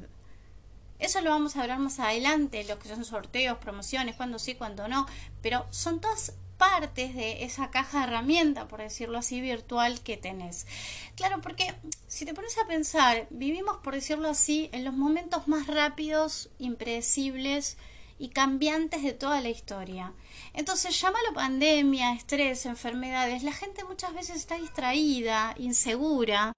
Eso 1.01 1.23
lo 1.23 1.31
vamos 1.31 1.57
a 1.57 1.63
hablar 1.63 1.81
más 1.81 1.99
adelante, 1.99 2.63
lo 2.63 2.79
que 2.79 2.89
son 2.89 3.05
sorteos, 3.05 3.59
promociones, 3.59 4.15
cuándo 4.15 4.39
sí, 4.39 4.55
cuándo 4.55 4.87
no, 4.87 5.09
pero 5.43 5.67
son 5.71 6.01
todas 6.01 6.35
partes 6.57 7.17
de 7.17 7.43
esa 7.43 7.73
caja 7.73 7.99
de 7.99 8.05
herramientas, 8.05 8.67
por 8.67 8.81
decirlo 8.81 9.19
así, 9.19 9.41
virtual 9.41 10.01
que 10.03 10.17
tenés. 10.17 10.69
Claro, 11.17 11.41
porque 11.41 11.75
si 12.07 12.25
te 12.25 12.33
pones 12.33 12.57
a 12.59 12.69
pensar, 12.69 13.27
vivimos, 13.31 13.79
por 13.79 13.93
decirlo 13.93 14.29
así, 14.29 14.71
en 14.73 14.85
los 14.85 14.95
momentos 14.95 15.49
más 15.49 15.67
rápidos, 15.67 16.51
impredecibles, 16.61 17.77
y 18.19 18.29
cambiantes 18.29 19.03
de 19.03 19.13
toda 19.13 19.41
la 19.41 19.49
historia. 19.49 20.13
Entonces, 20.53 21.01
llámalo 21.01 21.35
pandemia, 21.35 22.13
estrés, 22.13 22.67
enfermedades, 22.67 23.43
la 23.43 23.53
gente 23.53 23.85
muchas 23.85 24.15
veces 24.15 24.37
está 24.37 24.57
distraída, 24.57 25.55
insegura. 25.59 26.53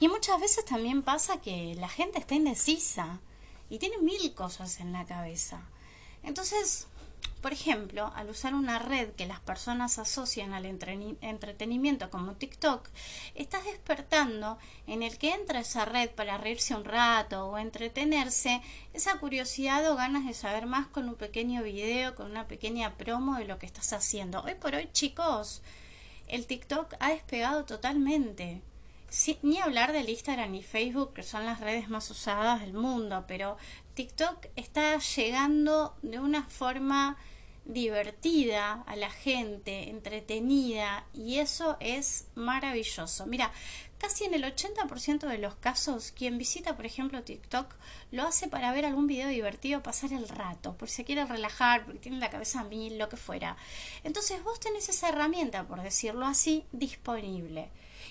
Y 0.00 0.08
muchas 0.08 0.40
veces 0.40 0.64
también 0.64 1.02
pasa 1.02 1.40
que 1.40 1.74
la 1.76 1.88
gente 1.88 2.18
está 2.18 2.34
indecisa 2.34 3.20
y 3.68 3.78
tiene 3.78 3.98
mil 3.98 4.34
cosas 4.34 4.80
en 4.80 4.92
la 4.92 5.04
cabeza. 5.04 5.62
Entonces, 6.22 6.86
por 7.40 7.52
ejemplo, 7.52 8.12
al 8.14 8.28
usar 8.28 8.54
una 8.54 8.78
red 8.78 9.10
que 9.12 9.26
las 9.26 9.40
personas 9.40 9.98
asocian 9.98 10.52
al 10.52 10.66
entretenimiento 10.66 12.10
como 12.10 12.34
TikTok, 12.34 12.88
estás 13.34 13.64
despertando 13.64 14.58
en 14.86 15.02
el 15.02 15.16
que 15.18 15.32
entra 15.32 15.60
esa 15.60 15.84
red 15.84 16.10
para 16.10 16.38
reírse 16.38 16.74
un 16.74 16.84
rato 16.84 17.46
o 17.46 17.58
entretenerse 17.58 18.60
esa 18.92 19.18
curiosidad 19.18 19.90
o 19.90 19.96
ganas 19.96 20.26
de 20.26 20.34
saber 20.34 20.66
más 20.66 20.86
con 20.86 21.08
un 21.08 21.14
pequeño 21.14 21.62
video, 21.62 22.14
con 22.14 22.30
una 22.30 22.46
pequeña 22.46 22.94
promo 22.96 23.36
de 23.36 23.46
lo 23.46 23.58
que 23.58 23.66
estás 23.66 23.92
haciendo. 23.92 24.42
Hoy 24.42 24.54
por 24.54 24.74
hoy, 24.74 24.88
chicos, 24.92 25.62
el 26.28 26.46
TikTok 26.46 26.94
ha 27.00 27.10
despegado 27.10 27.64
totalmente. 27.64 28.62
ni 29.42 29.58
hablar 29.58 29.92
del 29.92 30.08
Instagram 30.08 30.54
y 30.54 30.62
Facebook, 30.62 31.14
que 31.14 31.22
son 31.22 31.44
las 31.44 31.58
redes 31.58 31.88
más 31.88 32.08
usadas 32.10 32.60
del 32.60 32.74
mundo, 32.74 33.24
pero 33.26 33.56
TikTok 33.94 34.46
está 34.54 34.98
llegando 34.98 35.96
de 36.02 36.20
una 36.20 36.44
forma 36.44 37.16
divertida 37.64 38.82
a 38.86 38.96
la 38.96 39.10
gente, 39.10 39.90
entretenida, 39.90 41.06
y 41.12 41.38
eso 41.38 41.76
es 41.80 42.28
maravilloso. 42.34 43.26
Mira, 43.26 43.52
casi 44.00 44.24
en 44.24 44.34
el 44.34 44.44
80% 44.44 45.28
de 45.28 45.38
los 45.38 45.54
casos, 45.56 46.12
quien 46.12 46.38
visita, 46.38 46.74
por 46.74 46.86
ejemplo, 46.86 47.22
TikTok, 47.22 47.72
lo 48.10 48.24
hace 48.24 48.48
para 48.48 48.72
ver 48.72 48.86
algún 48.86 49.06
video 49.06 49.28
divertido, 49.28 49.82
pasar 49.82 50.12
el 50.12 50.28
rato, 50.28 50.76
por 50.76 50.88
si 50.88 50.96
se 50.96 51.04
quiere 51.04 51.26
relajar, 51.26 51.84
porque 51.84 52.00
tiene 52.00 52.18
la 52.18 52.30
cabeza 52.30 52.60
a 52.60 52.64
mil, 52.64 52.98
lo 52.98 53.08
que 53.08 53.16
fuera. 53.16 53.56
Entonces 54.02 54.42
vos 54.42 54.58
tenés 54.58 54.88
esa 54.88 55.10
herramienta, 55.10 55.66
por 55.68 55.82
decirlo 55.82 56.26
así, 56.26 56.64
disponible 56.72 57.70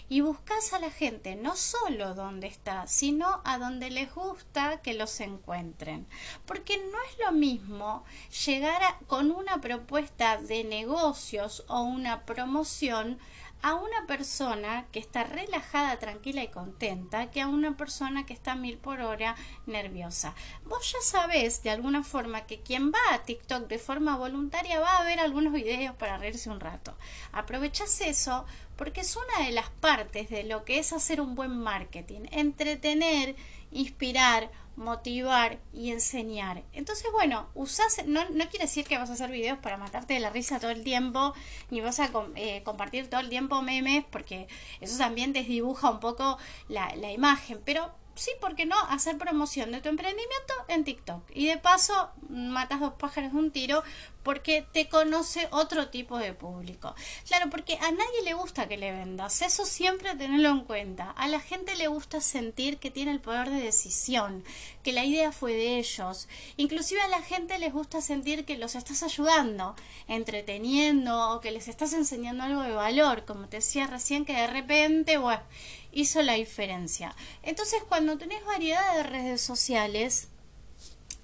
y 0.09 0.21
buscas 0.21 0.73
a 0.73 0.79
la 0.79 0.89
gente 0.89 1.35
no 1.35 1.55
solo 1.55 2.15
donde 2.15 2.47
está, 2.47 2.87
sino 2.87 3.41
a 3.45 3.57
donde 3.59 3.91
les 3.91 4.13
gusta 4.13 4.81
que 4.81 4.95
los 4.95 5.19
encuentren. 5.19 6.07
Porque 6.45 6.77
no 6.77 6.97
es 7.09 7.25
lo 7.25 7.31
mismo 7.31 8.03
llegar 8.45 8.81
con 9.07 9.31
una 9.31 9.61
propuesta 9.61 10.37
de 10.37 10.63
negocios 10.63 11.63
o 11.67 11.81
una 11.81 12.25
promoción 12.25 13.19
a 13.61 13.75
una 13.75 14.05
persona 14.07 14.85
que 14.91 14.99
está 14.99 15.23
relajada, 15.23 15.99
tranquila 15.99 16.43
y 16.43 16.47
contenta 16.47 17.29
que 17.29 17.41
a 17.41 17.47
una 17.47 17.75
persona 17.75 18.25
que 18.25 18.33
está 18.33 18.55
mil 18.55 18.77
por 18.77 19.01
hora 19.01 19.35
nerviosa. 19.65 20.33
Vos 20.65 20.91
ya 20.91 21.01
sabés 21.01 21.61
de 21.63 21.69
alguna 21.69 22.03
forma 22.03 22.45
que 22.45 22.61
quien 22.61 22.91
va 22.91 23.13
a 23.13 23.23
TikTok 23.23 23.67
de 23.67 23.79
forma 23.79 24.15
voluntaria 24.15 24.79
va 24.79 24.97
a 24.97 25.03
ver 25.03 25.19
algunos 25.19 25.51
videos 25.51 25.95
para 25.95 26.17
reírse 26.17 26.49
un 26.49 26.59
rato. 26.59 26.93
Aprovechas 27.31 28.01
eso 28.01 28.45
porque 28.77 29.01
es 29.01 29.17
una 29.17 29.45
de 29.45 29.51
las 29.51 29.69
partes 29.69 30.29
de 30.29 30.43
lo 30.43 30.63
que 30.63 30.79
es 30.79 30.93
hacer 30.93 31.19
un 31.19 31.35
buen 31.35 31.59
marketing, 31.59 32.21
entretener, 32.31 33.35
inspirar, 33.71 34.49
motivar 34.79 35.59
y 35.73 35.91
enseñar. 35.91 36.63
Entonces, 36.73 37.05
bueno, 37.11 37.47
usas, 37.53 38.01
no, 38.07 38.27
no 38.29 38.49
quiere 38.49 38.65
decir 38.65 38.85
que 38.85 38.97
vas 38.97 39.09
a 39.09 39.13
hacer 39.13 39.29
videos 39.29 39.59
para 39.59 39.77
matarte 39.77 40.13
de 40.13 40.21
la 40.21 40.29
risa 40.29 40.59
todo 40.59 40.71
el 40.71 40.83
tiempo, 40.83 41.33
ni 41.69 41.81
vas 41.81 41.99
a 41.99 42.09
eh, 42.35 42.63
compartir 42.63 43.09
todo 43.09 43.19
el 43.19 43.29
tiempo 43.29 43.61
memes, 43.61 44.05
porque 44.09 44.47
eso 44.79 44.97
también 44.97 45.33
desdibuja 45.33 45.91
un 45.91 45.99
poco 45.99 46.37
la 46.69 47.11
imagen, 47.11 47.59
pero 47.65 47.91
sí, 48.19 48.31
¿por 48.39 48.55
qué 48.55 48.65
no? 48.65 48.77
Hacer 48.89 49.17
promoción 49.17 49.71
de 49.71 49.81
tu 49.81 49.89
emprendimiento 49.89 50.53
en 50.67 50.83
TikTok. 50.83 51.23
Y 51.33 51.47
de 51.47 51.57
paso, 51.57 52.09
matas 52.27 52.79
dos 52.79 52.93
pájaros 52.93 53.33
de 53.33 53.39
un 53.39 53.51
tiro 53.51 53.83
porque 54.23 54.65
te 54.73 54.89
conoce 54.89 55.47
otro 55.51 55.89
tipo 55.89 56.17
de 56.17 56.33
público. 56.33 56.93
Claro, 57.27 57.49
porque 57.49 57.77
a 57.77 57.91
nadie 57.91 58.23
le 58.23 58.33
gusta 58.33 58.67
que 58.67 58.77
le 58.77 58.91
vendas. 58.91 59.41
Eso 59.41 59.65
siempre 59.65 60.15
tenerlo 60.15 60.49
en 60.49 60.61
cuenta. 60.61 61.11
A 61.11 61.27
la 61.27 61.39
gente 61.39 61.75
le 61.75 61.87
gusta 61.87 62.21
sentir 62.21 62.77
que 62.77 62.91
tiene 62.91 63.11
el 63.11 63.21
poder 63.21 63.49
de 63.49 63.61
decisión, 63.61 64.43
que 64.83 64.93
la 64.93 65.05
idea 65.05 65.31
fue 65.31 65.53
de 65.53 65.79
ellos. 65.79 66.27
Inclusive 66.57 67.01
a 67.01 67.07
la 67.07 67.21
gente 67.21 67.57
les 67.59 67.73
gusta 67.73 68.01
sentir 68.01 68.45
que 68.45 68.57
los 68.57 68.75
estás 68.75 69.03
ayudando, 69.03 69.75
entreteniendo 70.07 71.31
o 71.31 71.39
que 71.39 71.51
les 71.51 71.67
estás 71.67 71.93
enseñando 71.93 72.43
algo 72.43 72.61
de 72.61 72.71
valor, 72.71 73.25
como 73.25 73.47
te 73.47 73.57
decía 73.57 73.87
recién 73.87 74.25
que 74.25 74.33
de 74.33 74.47
repente, 74.47 75.17
bueno, 75.17 75.41
hizo 75.91 76.21
la 76.21 76.33
diferencia. 76.33 77.15
Entonces, 77.43 77.81
cuando 77.87 78.17
tenés 78.17 78.43
variedad 78.45 78.95
de 78.95 79.03
redes 79.03 79.41
sociales, 79.41 80.27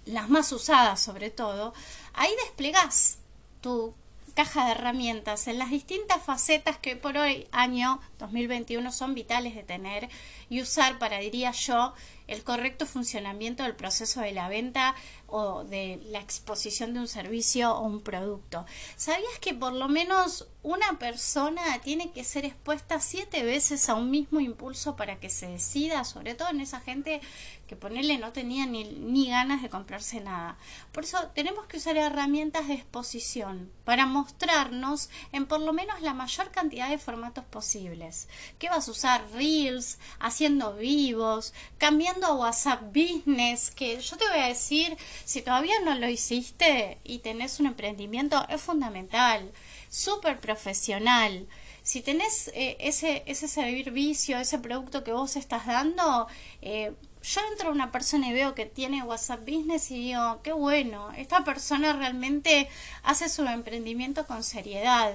las 0.05 0.29
más 0.29 0.51
usadas 0.51 1.01
sobre 1.01 1.29
todo, 1.29 1.73
ahí 2.13 2.31
desplegás 2.45 3.17
tu 3.61 3.93
caja 4.35 4.65
de 4.65 4.71
herramientas 4.71 5.47
en 5.47 5.57
las 5.57 5.69
distintas 5.71 6.21
facetas 6.21 6.77
que 6.77 6.95
por 6.95 7.17
hoy, 7.17 7.47
año 7.51 8.01
2021, 8.19 8.91
son 8.91 9.13
vitales 9.13 9.55
de 9.55 9.63
tener 9.63 10.09
y 10.49 10.61
usar 10.61 10.99
para, 10.99 11.19
diría 11.19 11.51
yo, 11.51 11.93
el 12.27 12.43
correcto 12.43 12.85
funcionamiento 12.85 13.63
del 13.63 13.75
proceso 13.75 14.21
de 14.21 14.31
la 14.31 14.49
venta 14.49 14.95
o 15.27 15.63
de 15.63 15.99
la 16.11 16.19
exposición 16.19 16.93
de 16.93 16.99
un 16.99 17.07
servicio 17.07 17.73
o 17.73 17.81
un 17.81 18.01
producto. 18.01 18.65
¿Sabías 18.95 19.39
que 19.41 19.53
por 19.53 19.73
lo 19.73 19.87
menos 19.87 20.47
una 20.61 20.97
persona 20.97 21.61
tiene 21.83 22.11
que 22.11 22.23
ser 22.23 22.45
expuesta 22.45 22.99
siete 22.99 23.43
veces 23.43 23.89
a 23.89 23.95
un 23.95 24.09
mismo 24.09 24.39
impulso 24.39 24.95
para 24.95 25.19
que 25.19 25.29
se 25.29 25.47
decida, 25.47 26.03
sobre 26.03 26.35
todo 26.35 26.49
en 26.49 26.61
esa 26.61 26.79
gente 26.79 27.21
que 27.67 27.75
ponerle 27.75 28.17
no 28.17 28.31
tenía 28.31 28.65
ni, 28.65 28.83
ni 28.83 29.29
ganas 29.29 29.61
de 29.61 29.69
comprarse 29.69 30.21
nada? 30.21 30.57
Por 30.91 31.03
eso 31.03 31.17
tenemos 31.33 31.65
que 31.65 31.77
usar 31.77 31.97
herramientas 31.97 32.67
de 32.67 32.75
exposición 32.75 33.71
para 33.83 34.05
mostrarnos 34.05 35.09
en 35.31 35.45
por 35.45 35.59
lo 35.59 35.73
menos 35.73 36.01
la 36.01 36.13
mayor 36.13 36.51
cantidad 36.51 36.89
de 36.89 36.97
formatos 36.97 37.45
posibles. 37.45 38.27
¿Qué 38.57 38.69
vas 38.69 38.87
a 38.87 38.91
usar? 38.91 39.25
Reels, 39.33 39.99
haciendo 40.19 40.75
vivos, 40.75 41.53
cambiando 41.77 42.14
WhatsApp 42.23 42.81
Business, 42.93 43.71
que 43.71 43.99
yo 43.99 44.17
te 44.17 44.27
voy 44.27 44.39
a 44.39 44.47
decir, 44.47 44.97
si 45.25 45.41
todavía 45.41 45.79
no 45.83 45.95
lo 45.95 46.09
hiciste 46.09 46.97
y 47.03 47.19
tenés 47.19 47.59
un 47.59 47.67
emprendimiento, 47.67 48.45
es 48.49 48.61
fundamental, 48.61 49.51
súper 49.89 50.39
profesional. 50.39 51.47
Si 51.83 52.01
tenés 52.01 52.49
eh, 52.53 52.77
ese, 52.79 53.23
ese 53.27 53.47
servicio, 53.47 54.39
ese 54.39 54.57
producto 54.59 55.03
que 55.03 55.11
vos 55.11 55.35
estás 55.35 55.67
dando, 55.67 56.27
eh, 56.61 56.93
yo 57.21 57.41
entro 57.51 57.69
a 57.69 57.71
una 57.71 57.91
persona 57.91 58.27
y 58.27 58.33
veo 58.33 58.55
que 58.55 58.65
tiene 58.65 59.03
WhatsApp 59.03 59.41
Business 59.41 59.91
y 59.91 59.95
digo, 59.95 60.39
qué 60.43 60.51
bueno, 60.51 61.11
esta 61.17 61.43
persona 61.43 61.93
realmente 61.93 62.69
hace 63.03 63.29
su 63.29 63.43
emprendimiento 63.45 64.25
con 64.25 64.43
seriedad. 64.43 65.13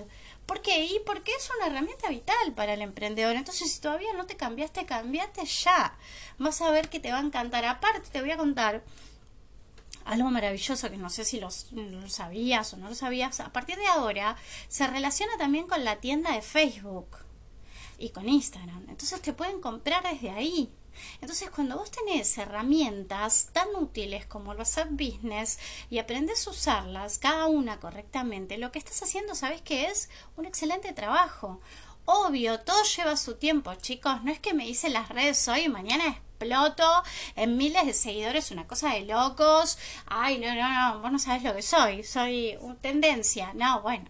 ¿Por 0.50 0.62
qué? 0.62 0.84
Y 0.84 0.98
porque 1.06 1.30
es 1.30 1.48
una 1.56 1.68
herramienta 1.68 2.08
vital 2.08 2.52
para 2.56 2.74
el 2.74 2.82
emprendedor. 2.82 3.36
Entonces, 3.36 3.70
si 3.70 3.80
todavía 3.80 4.12
no 4.14 4.26
te 4.26 4.36
cambiaste, 4.36 4.84
cambiate 4.84 5.44
ya. 5.44 5.96
Vas 6.38 6.60
a 6.60 6.72
ver 6.72 6.88
que 6.88 6.98
te 6.98 7.12
va 7.12 7.18
a 7.18 7.22
encantar. 7.22 7.64
Aparte, 7.64 8.10
te 8.10 8.20
voy 8.20 8.32
a 8.32 8.36
contar 8.36 8.82
algo 10.04 10.28
maravilloso 10.28 10.90
que 10.90 10.96
no 10.96 11.08
sé 11.08 11.24
si 11.24 11.38
lo, 11.38 11.52
sabías 12.08 12.74
o 12.74 12.78
no 12.78 12.88
lo 12.88 12.96
sabías. 12.96 13.38
A 13.38 13.52
partir 13.52 13.76
de 13.76 13.86
ahora, 13.86 14.36
se 14.66 14.88
relaciona 14.88 15.38
también 15.38 15.68
con 15.68 15.84
la 15.84 16.00
tienda 16.00 16.32
de 16.32 16.42
Facebook 16.42 17.18
y 17.96 18.08
con 18.08 18.28
Instagram. 18.28 18.86
Entonces, 18.88 19.22
te 19.22 19.32
pueden 19.32 19.60
comprar 19.60 20.02
desde 20.02 20.30
ahí. 20.30 20.68
Entonces, 21.20 21.50
cuando 21.50 21.76
vos 21.78 21.90
tenés 21.90 22.36
herramientas 22.38 23.48
tan 23.52 23.68
útiles 23.76 24.26
como 24.26 24.52
el 24.52 24.58
WhatsApp 24.58 24.90
Business 24.90 25.58
y 25.90 25.98
aprendes 25.98 26.46
a 26.46 26.50
usarlas, 26.50 27.18
cada 27.18 27.46
una 27.46 27.80
correctamente, 27.80 28.58
lo 28.58 28.72
que 28.72 28.78
estás 28.78 29.02
haciendo, 29.02 29.34
¿sabes 29.34 29.62
qué 29.62 29.86
es? 29.86 30.08
Un 30.36 30.46
excelente 30.46 30.92
trabajo. 30.92 31.60
Obvio, 32.04 32.60
todo 32.60 32.82
lleva 32.82 33.16
su 33.16 33.36
tiempo, 33.36 33.74
chicos. 33.76 34.22
No 34.24 34.32
es 34.32 34.40
que 34.40 34.54
me 34.54 34.66
dicen 34.66 34.92
las 34.92 35.08
redes 35.10 35.46
hoy 35.48 35.60
y 35.62 35.68
mañana 35.68 36.06
exploto 36.06 37.02
en 37.36 37.56
miles 37.56 37.86
de 37.86 37.92
seguidores, 37.92 38.50
una 38.50 38.66
cosa 38.66 38.94
de 38.94 39.02
locos. 39.02 39.78
Ay, 40.06 40.38
no, 40.38 40.54
no, 40.54 40.94
no, 40.94 41.00
vos 41.00 41.12
no 41.12 41.18
sabes 41.18 41.42
lo 41.42 41.54
que 41.54 41.62
soy. 41.62 42.02
Soy 42.02 42.56
una 42.60 42.76
tendencia. 42.76 43.52
No, 43.54 43.82
bueno, 43.82 44.06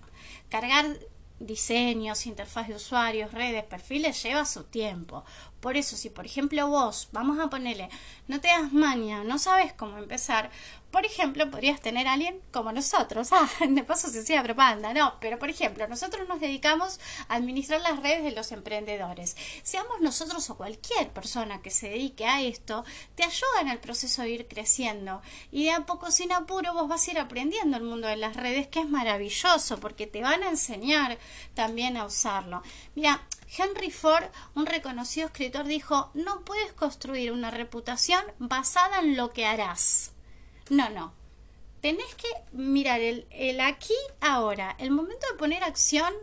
cargar 0.49 0.99
diseños, 1.41 2.27
interfaz 2.27 2.69
de 2.69 2.75
usuarios, 2.75 3.33
redes, 3.33 3.65
perfiles, 3.65 4.23
lleva 4.23 4.45
su 4.45 4.65
tiempo. 4.65 5.25
Por 5.61 5.77
eso, 5.77 5.97
si 5.97 6.09
por 6.09 6.25
ejemplo 6.27 6.67
vos, 6.69 7.09
vamos 7.13 7.39
a 7.39 7.51
ponerle, 7.51 7.91
no 8.29 8.41
te 8.41 8.49
das 8.49 8.73
maña, 8.73 9.25
no 9.25 9.39
sabes 9.39 9.73
cómo 9.75 9.99
empezar, 9.99 10.51
por 10.91 11.07
ejemplo, 11.07 11.51
podrías 11.51 11.81
tener 11.81 12.09
a 12.09 12.15
alguien 12.15 12.41
como 12.53 12.73
nosotros. 12.73 13.29
Ah, 13.33 13.49
de 13.69 13.85
paso 13.85 14.09
se 14.09 14.21
hacía 14.21 14.43
propaganda, 14.43 14.93
no, 14.93 15.15
pero 15.21 15.39
por 15.39 15.51
ejemplo, 15.51 15.87
nosotros 15.89 16.29
nos 16.29 16.41
dedicamos 16.41 16.99
a 17.29 17.37
administrar 17.37 17.81
las 17.81 18.01
redes 18.01 18.25
de 18.25 18.33
los 18.33 18.53
emprendedores. 18.53 19.37
Seamos 19.63 20.01
nosotros 20.01 20.49
o 20.51 20.57
cualquier 20.57 21.11
persona 21.11 21.63
que 21.63 21.71
se 21.71 21.91
dedique 21.91 22.27
a 22.27 22.43
esto, 22.43 22.85
te 23.15 23.25
ayuda 23.25 23.61
en 23.61 23.69
el 23.69 23.79
proceso 23.79 24.23
de 24.23 24.31
ir 24.31 24.49
creciendo. 24.49 25.23
Y 25.53 25.65
de 25.65 25.73
a 25.73 25.87
poco, 25.87 26.11
sin 26.11 26.33
apuro, 26.33 26.75
vos 26.75 26.89
vas 26.89 27.07
a 27.07 27.11
ir 27.13 27.19
aprendiendo 27.19 27.77
el 27.77 27.85
mundo 27.85 28.09
de 28.09 28.17
las 28.17 28.37
redes, 28.37 28.69
que 28.69 28.81
es 28.81 28.89
maravilloso, 28.89 29.79
porque 29.79 30.07
te 30.07 30.23
van 30.23 30.43
a 30.43 30.51
enseñar 30.51 31.19
también 31.55 31.97
a 31.97 32.05
usarlo. 32.05 32.63
Mira, 32.95 33.23
Henry 33.57 33.91
Ford, 33.91 34.25
un 34.55 34.67
reconocido 34.67 35.27
escritor, 35.27 35.67
dijo, 35.67 36.11
no 36.15 36.45
puedes 36.45 36.73
construir 36.73 37.33
una 37.33 37.51
reputación 37.51 38.25
basada 38.39 39.01
en 39.01 39.17
lo 39.17 39.31
que 39.31 39.47
harás. 39.47 40.13
No, 40.71 40.89
no. 40.89 41.13
Tenés 41.83 42.15
que 42.15 42.29
mirar 42.53 43.01
el, 43.01 43.27
el 43.31 43.61
aquí, 43.61 43.95
ahora. 44.21 44.77
El 44.79 44.93
momento 44.93 45.27
de 45.31 45.37
poner 45.37 45.65
acción 45.65 46.15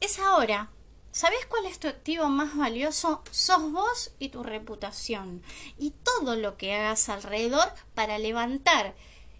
es 0.00 0.18
ahora. 0.18 0.70
¿Sabes 1.10 1.44
cuál 1.46 1.66
es 1.66 1.78
tu 1.78 1.88
activo 1.88 2.28
más 2.28 2.56
valioso? 2.56 3.22
Sos 3.30 3.70
vos 3.72 4.12
y 4.18 4.30
tu 4.30 4.42
reputación. 4.42 5.42
Y 5.76 5.90
todo 5.90 6.36
lo 6.36 6.56
que 6.56 6.72
hagas 6.74 7.08
alrededor 7.08 7.70
para 7.94 8.16
levantar 8.18 8.94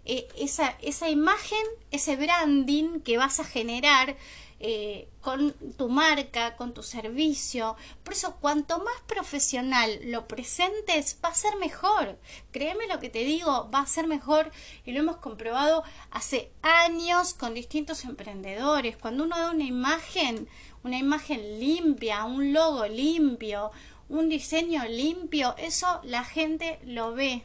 eh, 0.05 0.27
esa, 0.37 0.75
esa 0.81 1.09
imagen, 1.09 1.65
ese 1.89 2.17
branding 2.17 2.99
que 2.99 3.17
vas 3.17 3.39
a 3.39 3.45
generar 3.45 4.17
eh, 4.65 5.09
con 5.19 5.51
tu 5.75 5.89
marca, 5.89 6.55
con 6.55 6.73
tu 6.73 6.83
servicio. 6.83 7.75
Por 8.01 8.13
eso, 8.13 8.37
cuanto 8.39 8.79
más 8.79 8.95
profesional 9.07 9.99
lo 10.05 10.25
presentes, 10.25 11.17
va 11.21 11.29
a 11.29 11.35
ser 11.35 11.57
mejor. 11.57 12.17
Créeme 12.53 12.87
lo 12.87 13.01
que 13.01 13.09
te 13.09 13.25
digo, 13.25 13.69
va 13.69 13.79
a 13.79 13.85
ser 13.85 14.07
mejor 14.07 14.53
y 14.85 14.93
lo 14.93 15.01
hemos 15.01 15.17
comprobado 15.17 15.83
hace 16.11 16.49
años 16.61 17.33
con 17.33 17.53
distintos 17.53 18.05
emprendedores. 18.05 18.95
Cuando 18.95 19.25
uno 19.25 19.37
da 19.37 19.51
una 19.51 19.65
imagen, 19.65 20.47
una 20.81 20.97
imagen 20.97 21.59
limpia, 21.59 22.23
un 22.23 22.53
logo 22.53 22.87
limpio, 22.87 23.71
un 24.07 24.29
diseño 24.29 24.85
limpio, 24.85 25.55
eso 25.57 25.99
la 26.05 26.23
gente 26.23 26.79
lo 26.85 27.13
ve. 27.13 27.43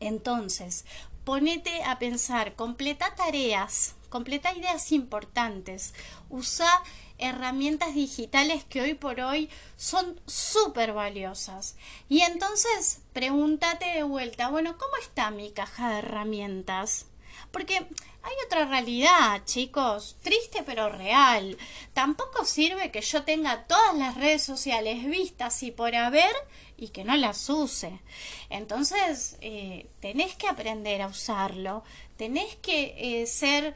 Entonces, 0.00 0.86
ponete 1.24 1.82
a 1.82 1.98
pensar, 1.98 2.54
completa 2.54 3.14
tareas 3.14 3.96
completa 4.14 4.54
ideas 4.54 4.92
importantes, 4.92 5.92
usa 6.30 6.70
herramientas 7.18 7.96
digitales 7.96 8.62
que 8.62 8.80
hoy 8.80 8.94
por 8.94 9.18
hoy 9.18 9.50
son 9.76 10.20
súper 10.24 10.92
valiosas. 10.92 11.74
Y 12.08 12.20
entonces 12.20 13.00
pregúntate 13.12 13.86
de 13.86 14.04
vuelta, 14.04 14.50
bueno, 14.50 14.78
¿cómo 14.78 14.92
está 15.02 15.32
mi 15.32 15.50
caja 15.50 15.90
de 15.90 15.98
herramientas? 15.98 17.06
Porque 17.50 17.74
hay 17.76 18.34
otra 18.46 18.66
realidad, 18.66 19.42
chicos, 19.44 20.16
triste 20.22 20.62
pero 20.64 20.88
real. 20.88 21.58
Tampoco 21.92 22.44
sirve 22.44 22.92
que 22.92 23.00
yo 23.00 23.24
tenga 23.24 23.64
todas 23.64 23.96
las 23.96 24.16
redes 24.16 24.44
sociales 24.44 25.04
vistas 25.04 25.60
y 25.64 25.72
por 25.72 25.94
haber 25.96 26.32
y 26.76 26.88
que 26.88 27.04
no 27.04 27.16
las 27.16 27.48
use. 27.50 28.00
Entonces, 28.48 29.36
eh, 29.40 29.88
tenés 30.00 30.36
que 30.36 30.48
aprender 30.48 31.02
a 31.02 31.08
usarlo, 31.08 31.84
tenés 32.16 32.56
que 32.56 32.94
eh, 32.96 33.26
ser 33.26 33.74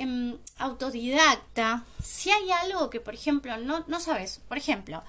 Em, 0.00 0.38
autodidacta, 0.56 1.84
si 2.02 2.30
hay 2.30 2.50
algo 2.50 2.88
que, 2.88 3.00
por 3.00 3.12
ejemplo, 3.12 3.58
no, 3.58 3.84
no 3.86 4.00
sabes, 4.00 4.40
por 4.48 4.56
ejemplo, 4.56 5.02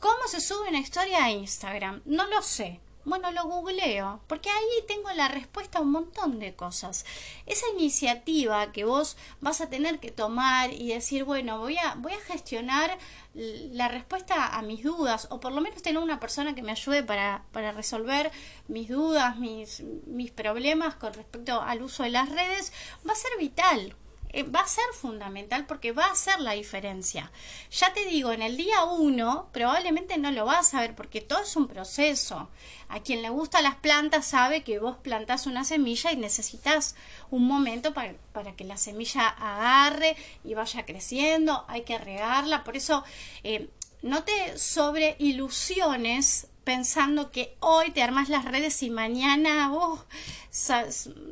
¿cómo 0.00 0.26
se 0.26 0.40
sube 0.40 0.70
una 0.70 0.78
historia 0.78 1.24
a 1.24 1.30
Instagram? 1.30 2.00
No 2.06 2.26
lo 2.28 2.40
sé. 2.40 2.80
Bueno, 3.04 3.30
lo 3.32 3.44
googleo, 3.44 4.22
porque 4.28 4.48
ahí 4.48 4.86
tengo 4.88 5.10
la 5.12 5.28
respuesta 5.28 5.78
a 5.78 5.82
un 5.82 5.90
montón 5.90 6.38
de 6.38 6.54
cosas. 6.54 7.04
Esa 7.44 7.66
iniciativa 7.74 8.72
que 8.72 8.86
vos 8.86 9.18
vas 9.42 9.60
a 9.60 9.68
tener 9.68 9.98
que 9.98 10.12
tomar 10.12 10.72
y 10.72 10.88
decir, 10.88 11.24
bueno, 11.24 11.58
voy 11.58 11.76
a, 11.76 11.96
voy 11.96 12.12
a 12.12 12.20
gestionar 12.20 12.96
la 13.34 13.88
respuesta 13.88 14.56
a 14.56 14.62
mis 14.62 14.82
dudas, 14.82 15.26
o 15.30 15.40
por 15.40 15.52
lo 15.52 15.60
menos 15.60 15.82
tener 15.82 16.02
una 16.02 16.20
persona 16.20 16.54
que 16.54 16.62
me 16.62 16.72
ayude 16.72 17.02
para, 17.02 17.44
para 17.52 17.72
resolver 17.72 18.30
mis 18.66 18.88
dudas, 18.88 19.36
mis, 19.36 19.82
mis 20.06 20.30
problemas 20.30 20.94
con 20.94 21.12
respecto 21.12 21.60
al 21.60 21.82
uso 21.82 22.04
de 22.04 22.10
las 22.10 22.30
redes, 22.30 22.72
va 23.06 23.12
a 23.12 23.16
ser 23.16 23.32
vital. 23.38 23.94
Eh, 24.32 24.44
va 24.44 24.60
a 24.60 24.68
ser 24.68 24.84
fundamental 24.94 25.66
porque 25.66 25.92
va 25.92 26.06
a 26.06 26.12
hacer 26.12 26.40
la 26.40 26.52
diferencia. 26.52 27.30
Ya 27.70 27.92
te 27.92 28.06
digo, 28.06 28.32
en 28.32 28.40
el 28.40 28.56
día 28.56 28.84
uno 28.84 29.48
probablemente 29.52 30.16
no 30.16 30.30
lo 30.30 30.46
vas 30.46 30.72
a 30.72 30.80
ver 30.80 30.94
porque 30.94 31.20
todo 31.20 31.40
es 31.40 31.54
un 31.54 31.68
proceso. 31.68 32.48
A 32.88 33.00
quien 33.00 33.20
le 33.20 33.28
gustan 33.28 33.64
las 33.64 33.76
plantas 33.76 34.26
sabe 34.26 34.62
que 34.64 34.78
vos 34.78 34.96
plantás 34.96 35.46
una 35.46 35.64
semilla 35.64 36.12
y 36.12 36.16
necesitas 36.16 36.94
un 37.30 37.46
momento 37.46 37.92
para, 37.92 38.14
para 38.32 38.56
que 38.56 38.64
la 38.64 38.78
semilla 38.78 39.28
agarre 39.28 40.16
y 40.44 40.54
vaya 40.54 40.86
creciendo, 40.86 41.64
hay 41.68 41.82
que 41.82 41.98
regarla, 41.98 42.64
por 42.64 42.76
eso 42.76 43.04
eh, 43.44 43.68
no 44.02 44.24
te 44.24 44.58
sobre 44.58 45.16
ilusiones 45.18 46.48
pensando 46.64 47.30
que 47.30 47.56
hoy 47.60 47.90
te 47.90 48.02
armas 48.02 48.28
las 48.28 48.44
redes 48.44 48.82
y 48.82 48.90
mañana 48.90 49.68
vos 49.68 50.00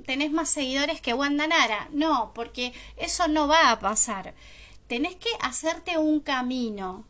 tenés 0.06 0.32
más 0.32 0.50
seguidores 0.50 1.00
que 1.00 1.14
Wanda 1.14 1.46
Nara. 1.46 1.88
No, 1.92 2.32
porque 2.34 2.72
eso 2.96 3.28
no 3.28 3.48
va 3.48 3.70
a 3.70 3.80
pasar. 3.80 4.34
Tenés 4.86 5.16
que 5.16 5.30
hacerte 5.40 5.98
un 5.98 6.20
camino. 6.20 7.04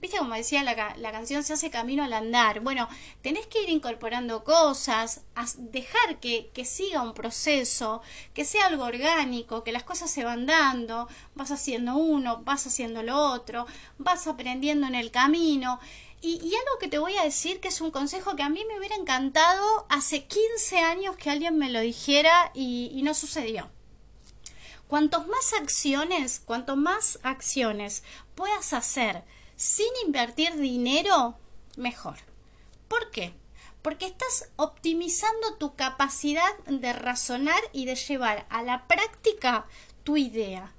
¿Viste 0.00 0.18
como 0.18 0.34
decía 0.34 0.62
la, 0.62 0.94
la, 0.98 1.10
canción 1.10 1.42
se 1.42 1.54
hace 1.54 1.70
camino 1.70 2.04
al 2.04 2.12
andar? 2.12 2.60
Bueno, 2.60 2.86
tenés 3.22 3.46
que 3.46 3.62
ir 3.62 3.70
incorporando 3.70 4.44
cosas, 4.44 5.22
dejar 5.56 6.20
que, 6.20 6.50
que 6.52 6.66
siga 6.66 7.00
un 7.00 7.14
proceso, 7.14 8.02
que 8.34 8.44
sea 8.44 8.66
algo 8.66 8.84
orgánico, 8.84 9.64
que 9.64 9.72
las 9.72 9.84
cosas 9.84 10.10
se 10.10 10.22
van 10.22 10.44
dando, 10.44 11.08
vas 11.34 11.50
haciendo 11.50 11.96
uno, 11.96 12.42
vas 12.44 12.66
haciendo 12.66 13.02
lo 13.02 13.18
otro, 13.18 13.66
vas 13.96 14.26
aprendiendo 14.26 14.86
en 14.86 14.94
el 14.94 15.10
camino. 15.10 15.80
Y, 16.22 16.38
algo 16.38 16.78
que 16.80 16.88
te 16.88 16.98
voy 16.98 17.16
a 17.16 17.22
decir 17.22 17.60
que 17.60 17.68
es 17.68 17.80
un 17.80 17.90
consejo 17.90 18.36
que 18.36 18.42
a 18.42 18.48
mí 18.48 18.64
me 18.66 18.78
hubiera 18.78 18.96
encantado 18.96 19.86
hace 19.88 20.24
15 20.24 20.78
años 20.78 21.16
que 21.16 21.30
alguien 21.30 21.58
me 21.58 21.70
lo 21.70 21.80
dijera 21.80 22.50
y, 22.54 23.00
no 23.04 23.14
sucedió. 23.14 23.70
Cuantos 24.88 25.26
más 25.26 25.52
acciones, 25.52 26.40
cuanto 26.44 26.76
más 26.76 27.18
acciones 27.22 28.02
puedas 28.34 28.72
hacer 28.72 29.24
sin 29.56 29.88
invertir 30.04 30.56
dinero, 30.56 31.36
mejor. 31.76 32.18
¿Por 32.88 33.10
qué? 33.10 33.34
Porque 33.82 34.06
estás 34.06 34.48
optimizando 34.56 35.56
tu 35.56 35.74
capacidad 35.74 36.56
de 36.66 36.92
razonar 36.92 37.60
y 37.72 37.84
de 37.84 37.96
llevar 37.96 38.46
a 38.48 38.62
la 38.62 38.86
práctica 38.86 39.66
tu 40.04 40.16
idea. 40.16 40.72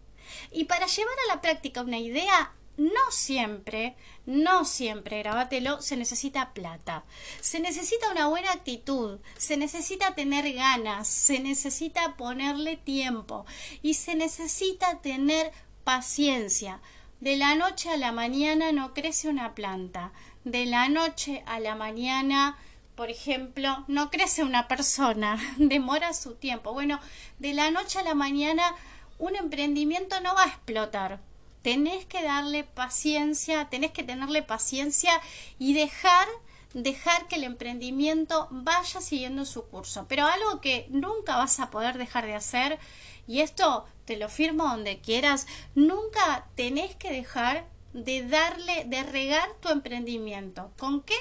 Y 0.51 0.65
para 0.65 0.87
llevar 0.87 1.15
a 1.25 1.35
la 1.35 1.41
práctica 1.41 1.81
una 1.81 1.99
idea 1.99 2.53
no 2.77 3.11
siempre, 3.11 3.95
no 4.25 4.63
siempre, 4.63 5.19
grábatelo, 5.19 5.81
se 5.81 5.97
necesita 5.97 6.53
plata. 6.53 7.03
Se 7.41 7.59
necesita 7.59 8.11
una 8.11 8.27
buena 8.27 8.51
actitud, 8.51 9.19
se 9.37 9.57
necesita 9.57 10.13
tener 10.13 10.53
ganas, 10.53 11.07
se 11.07 11.39
necesita 11.39 12.15
ponerle 12.15 12.77
tiempo 12.77 13.45
y 13.81 13.95
se 13.95 14.15
necesita 14.15 15.01
tener 15.01 15.51
paciencia. 15.83 16.79
De 17.19 17.35
la 17.35 17.55
noche 17.55 17.89
a 17.89 17.97
la 17.97 18.11
mañana 18.11 18.71
no 18.71 18.93
crece 18.93 19.27
una 19.27 19.55
planta. 19.55 20.11
De 20.43 20.67
la 20.67 20.87
noche 20.87 21.43
a 21.47 21.59
la 21.59 21.73
mañana, 21.73 22.57
por 22.95 23.09
ejemplo, 23.09 23.85
no 23.87 24.11
crece 24.11 24.43
una 24.43 24.67
persona. 24.67 25.39
Demora 25.57 26.13
su 26.13 26.35
tiempo. 26.35 26.73
Bueno, 26.73 26.99
de 27.39 27.53
la 27.53 27.71
noche 27.71 27.97
a 27.99 28.03
la 28.03 28.13
mañana 28.13 28.75
un 29.17 29.35
emprendimiento 29.35 30.21
no 30.21 30.35
va 30.35 30.43
a 30.43 30.47
explotar 30.47 31.19
tenés 31.61 32.05
que 32.05 32.23
darle 32.23 32.63
paciencia, 32.63 33.69
tenés 33.69 33.91
que 33.91 34.03
tenerle 34.03 34.43
paciencia 34.43 35.11
y 35.59 35.73
dejar 35.73 36.27
dejar 36.73 37.27
que 37.27 37.35
el 37.35 37.43
emprendimiento 37.43 38.47
vaya 38.51 39.01
siguiendo 39.01 39.45
su 39.45 39.65
curso. 39.65 40.05
Pero 40.07 40.25
algo 40.25 40.61
que 40.61 40.87
nunca 40.89 41.37
vas 41.37 41.59
a 41.59 41.69
poder 41.69 41.97
dejar 41.97 42.25
de 42.25 42.35
hacer, 42.35 42.79
y 43.25 43.41
esto 43.41 43.85
te 44.05 44.17
lo 44.17 44.29
firmo 44.29 44.65
donde 44.65 44.99
quieras, 44.99 45.47
nunca 45.75 46.47
tenés 46.55 46.95
que 46.95 47.11
dejar 47.11 47.67
de 47.93 48.27
darle, 48.27 48.85
de 48.85 49.03
regar 49.03 49.49
tu 49.59 49.69
emprendimiento. 49.69 50.71
¿Con 50.77 51.01
qué? 51.01 51.15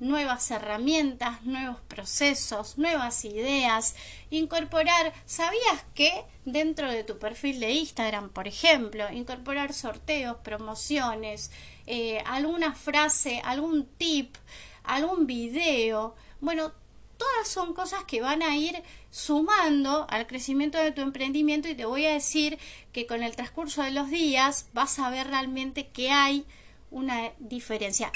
Nuevas 0.00 0.50
herramientas, 0.50 1.42
nuevos 1.42 1.80
procesos, 1.88 2.78
nuevas 2.78 3.24
ideas, 3.24 3.94
incorporar, 4.30 5.12
¿sabías 5.26 5.84
que 5.94 6.24
dentro 6.44 6.90
de 6.90 7.04
tu 7.04 7.18
perfil 7.18 7.60
de 7.60 7.72
Instagram, 7.72 8.30
por 8.30 8.48
ejemplo, 8.48 9.10
incorporar 9.12 9.72
sorteos, 9.72 10.36
promociones, 10.38 11.50
eh, 11.86 12.22
alguna 12.26 12.74
frase, 12.74 13.40
algún 13.44 13.86
tip, 13.86 14.34
algún 14.82 15.26
video? 15.26 16.14
Bueno, 16.40 16.72
todas 17.16 17.48
son 17.48 17.74
cosas 17.74 18.04
que 18.04 18.20
van 18.20 18.42
a 18.42 18.56
ir 18.56 18.82
sumando 19.10 20.06
al 20.10 20.26
crecimiento 20.26 20.78
de 20.78 20.90
tu 20.90 21.00
emprendimiento 21.02 21.68
y 21.68 21.74
te 21.74 21.84
voy 21.84 22.04
a 22.06 22.12
decir 22.12 22.58
que 22.92 23.06
con 23.06 23.22
el 23.22 23.36
transcurso 23.36 23.82
de 23.82 23.92
los 23.92 24.10
días 24.10 24.68
vas 24.72 24.98
a 24.98 25.10
ver 25.10 25.28
realmente 25.28 25.88
que 25.88 26.10
hay 26.10 26.44
una 26.90 27.32
diferencia. 27.38 28.10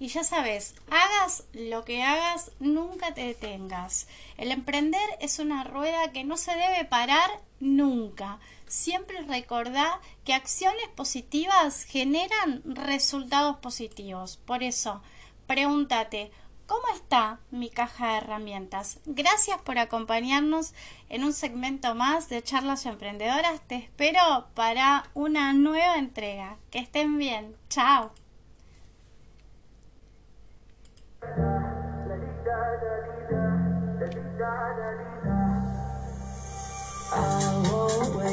Y 0.00 0.08
ya 0.08 0.24
sabes, 0.24 0.74
hagas 0.90 1.44
lo 1.52 1.84
que 1.84 2.02
hagas, 2.02 2.52
nunca 2.58 3.12
te 3.12 3.20
detengas. 3.20 4.08
El 4.38 4.50
emprender 4.50 5.06
es 5.20 5.38
una 5.38 5.62
rueda 5.62 6.10
que 6.10 6.24
no 6.24 6.38
se 6.38 6.52
debe 6.52 6.86
parar 6.86 7.30
nunca. 7.60 8.38
Siempre 8.66 9.20
recordá 9.20 10.00
que 10.24 10.32
acciones 10.32 10.88
positivas 10.96 11.84
generan 11.84 12.62
resultados 12.64 13.58
positivos. 13.58 14.38
Por 14.38 14.62
eso, 14.62 15.02
pregúntate, 15.46 16.32
¿cómo 16.66 16.88
está 16.94 17.38
mi 17.50 17.68
caja 17.68 18.12
de 18.12 18.18
herramientas? 18.18 19.00
Gracias 19.04 19.60
por 19.60 19.76
acompañarnos 19.78 20.72
en 21.10 21.24
un 21.24 21.34
segmento 21.34 21.94
más 21.94 22.30
de 22.30 22.42
charlas 22.42 22.86
emprendedoras. 22.86 23.60
Te 23.66 23.76
espero 23.76 24.46
para 24.54 25.10
una 25.12 25.52
nueva 25.52 25.98
entrega. 25.98 26.56
Que 26.70 26.78
estén 26.78 27.18
bien. 27.18 27.54
Chao. 27.68 28.12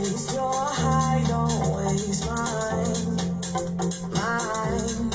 Don't 0.09 1.75
waste 1.75 2.25
mine, 2.25 3.17
mine. 4.15 5.11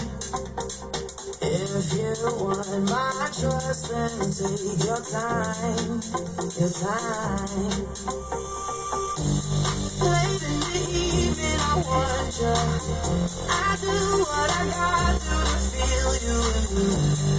If 1.40 1.96
you 1.96 2.12
want 2.36 2.90
my 2.90 3.30
trust, 3.32 3.88
then 3.88 4.20
take 4.36 4.84
your 4.84 5.00
time, 5.00 6.00
your 6.60 6.68
time. 6.68 7.72
I 13.48 13.76
do 13.80 13.96
what 14.20 14.50
I 14.50 14.62
got 14.68 15.14
to 15.20 15.32
to 15.32 15.56
feel 15.72 16.12
you. 16.22 16.40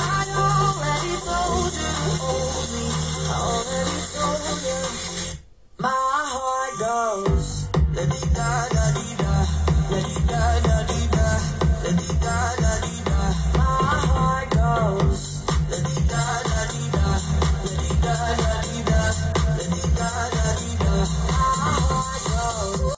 I 0.02 0.26
already 0.42 1.16
told 1.22 1.74
you 1.74 1.92
to 1.94 2.10
hold 2.18 2.68
me. 2.74 2.86
I 3.30 3.38
already 3.38 4.00
told 4.14 4.58
you. 4.66 5.13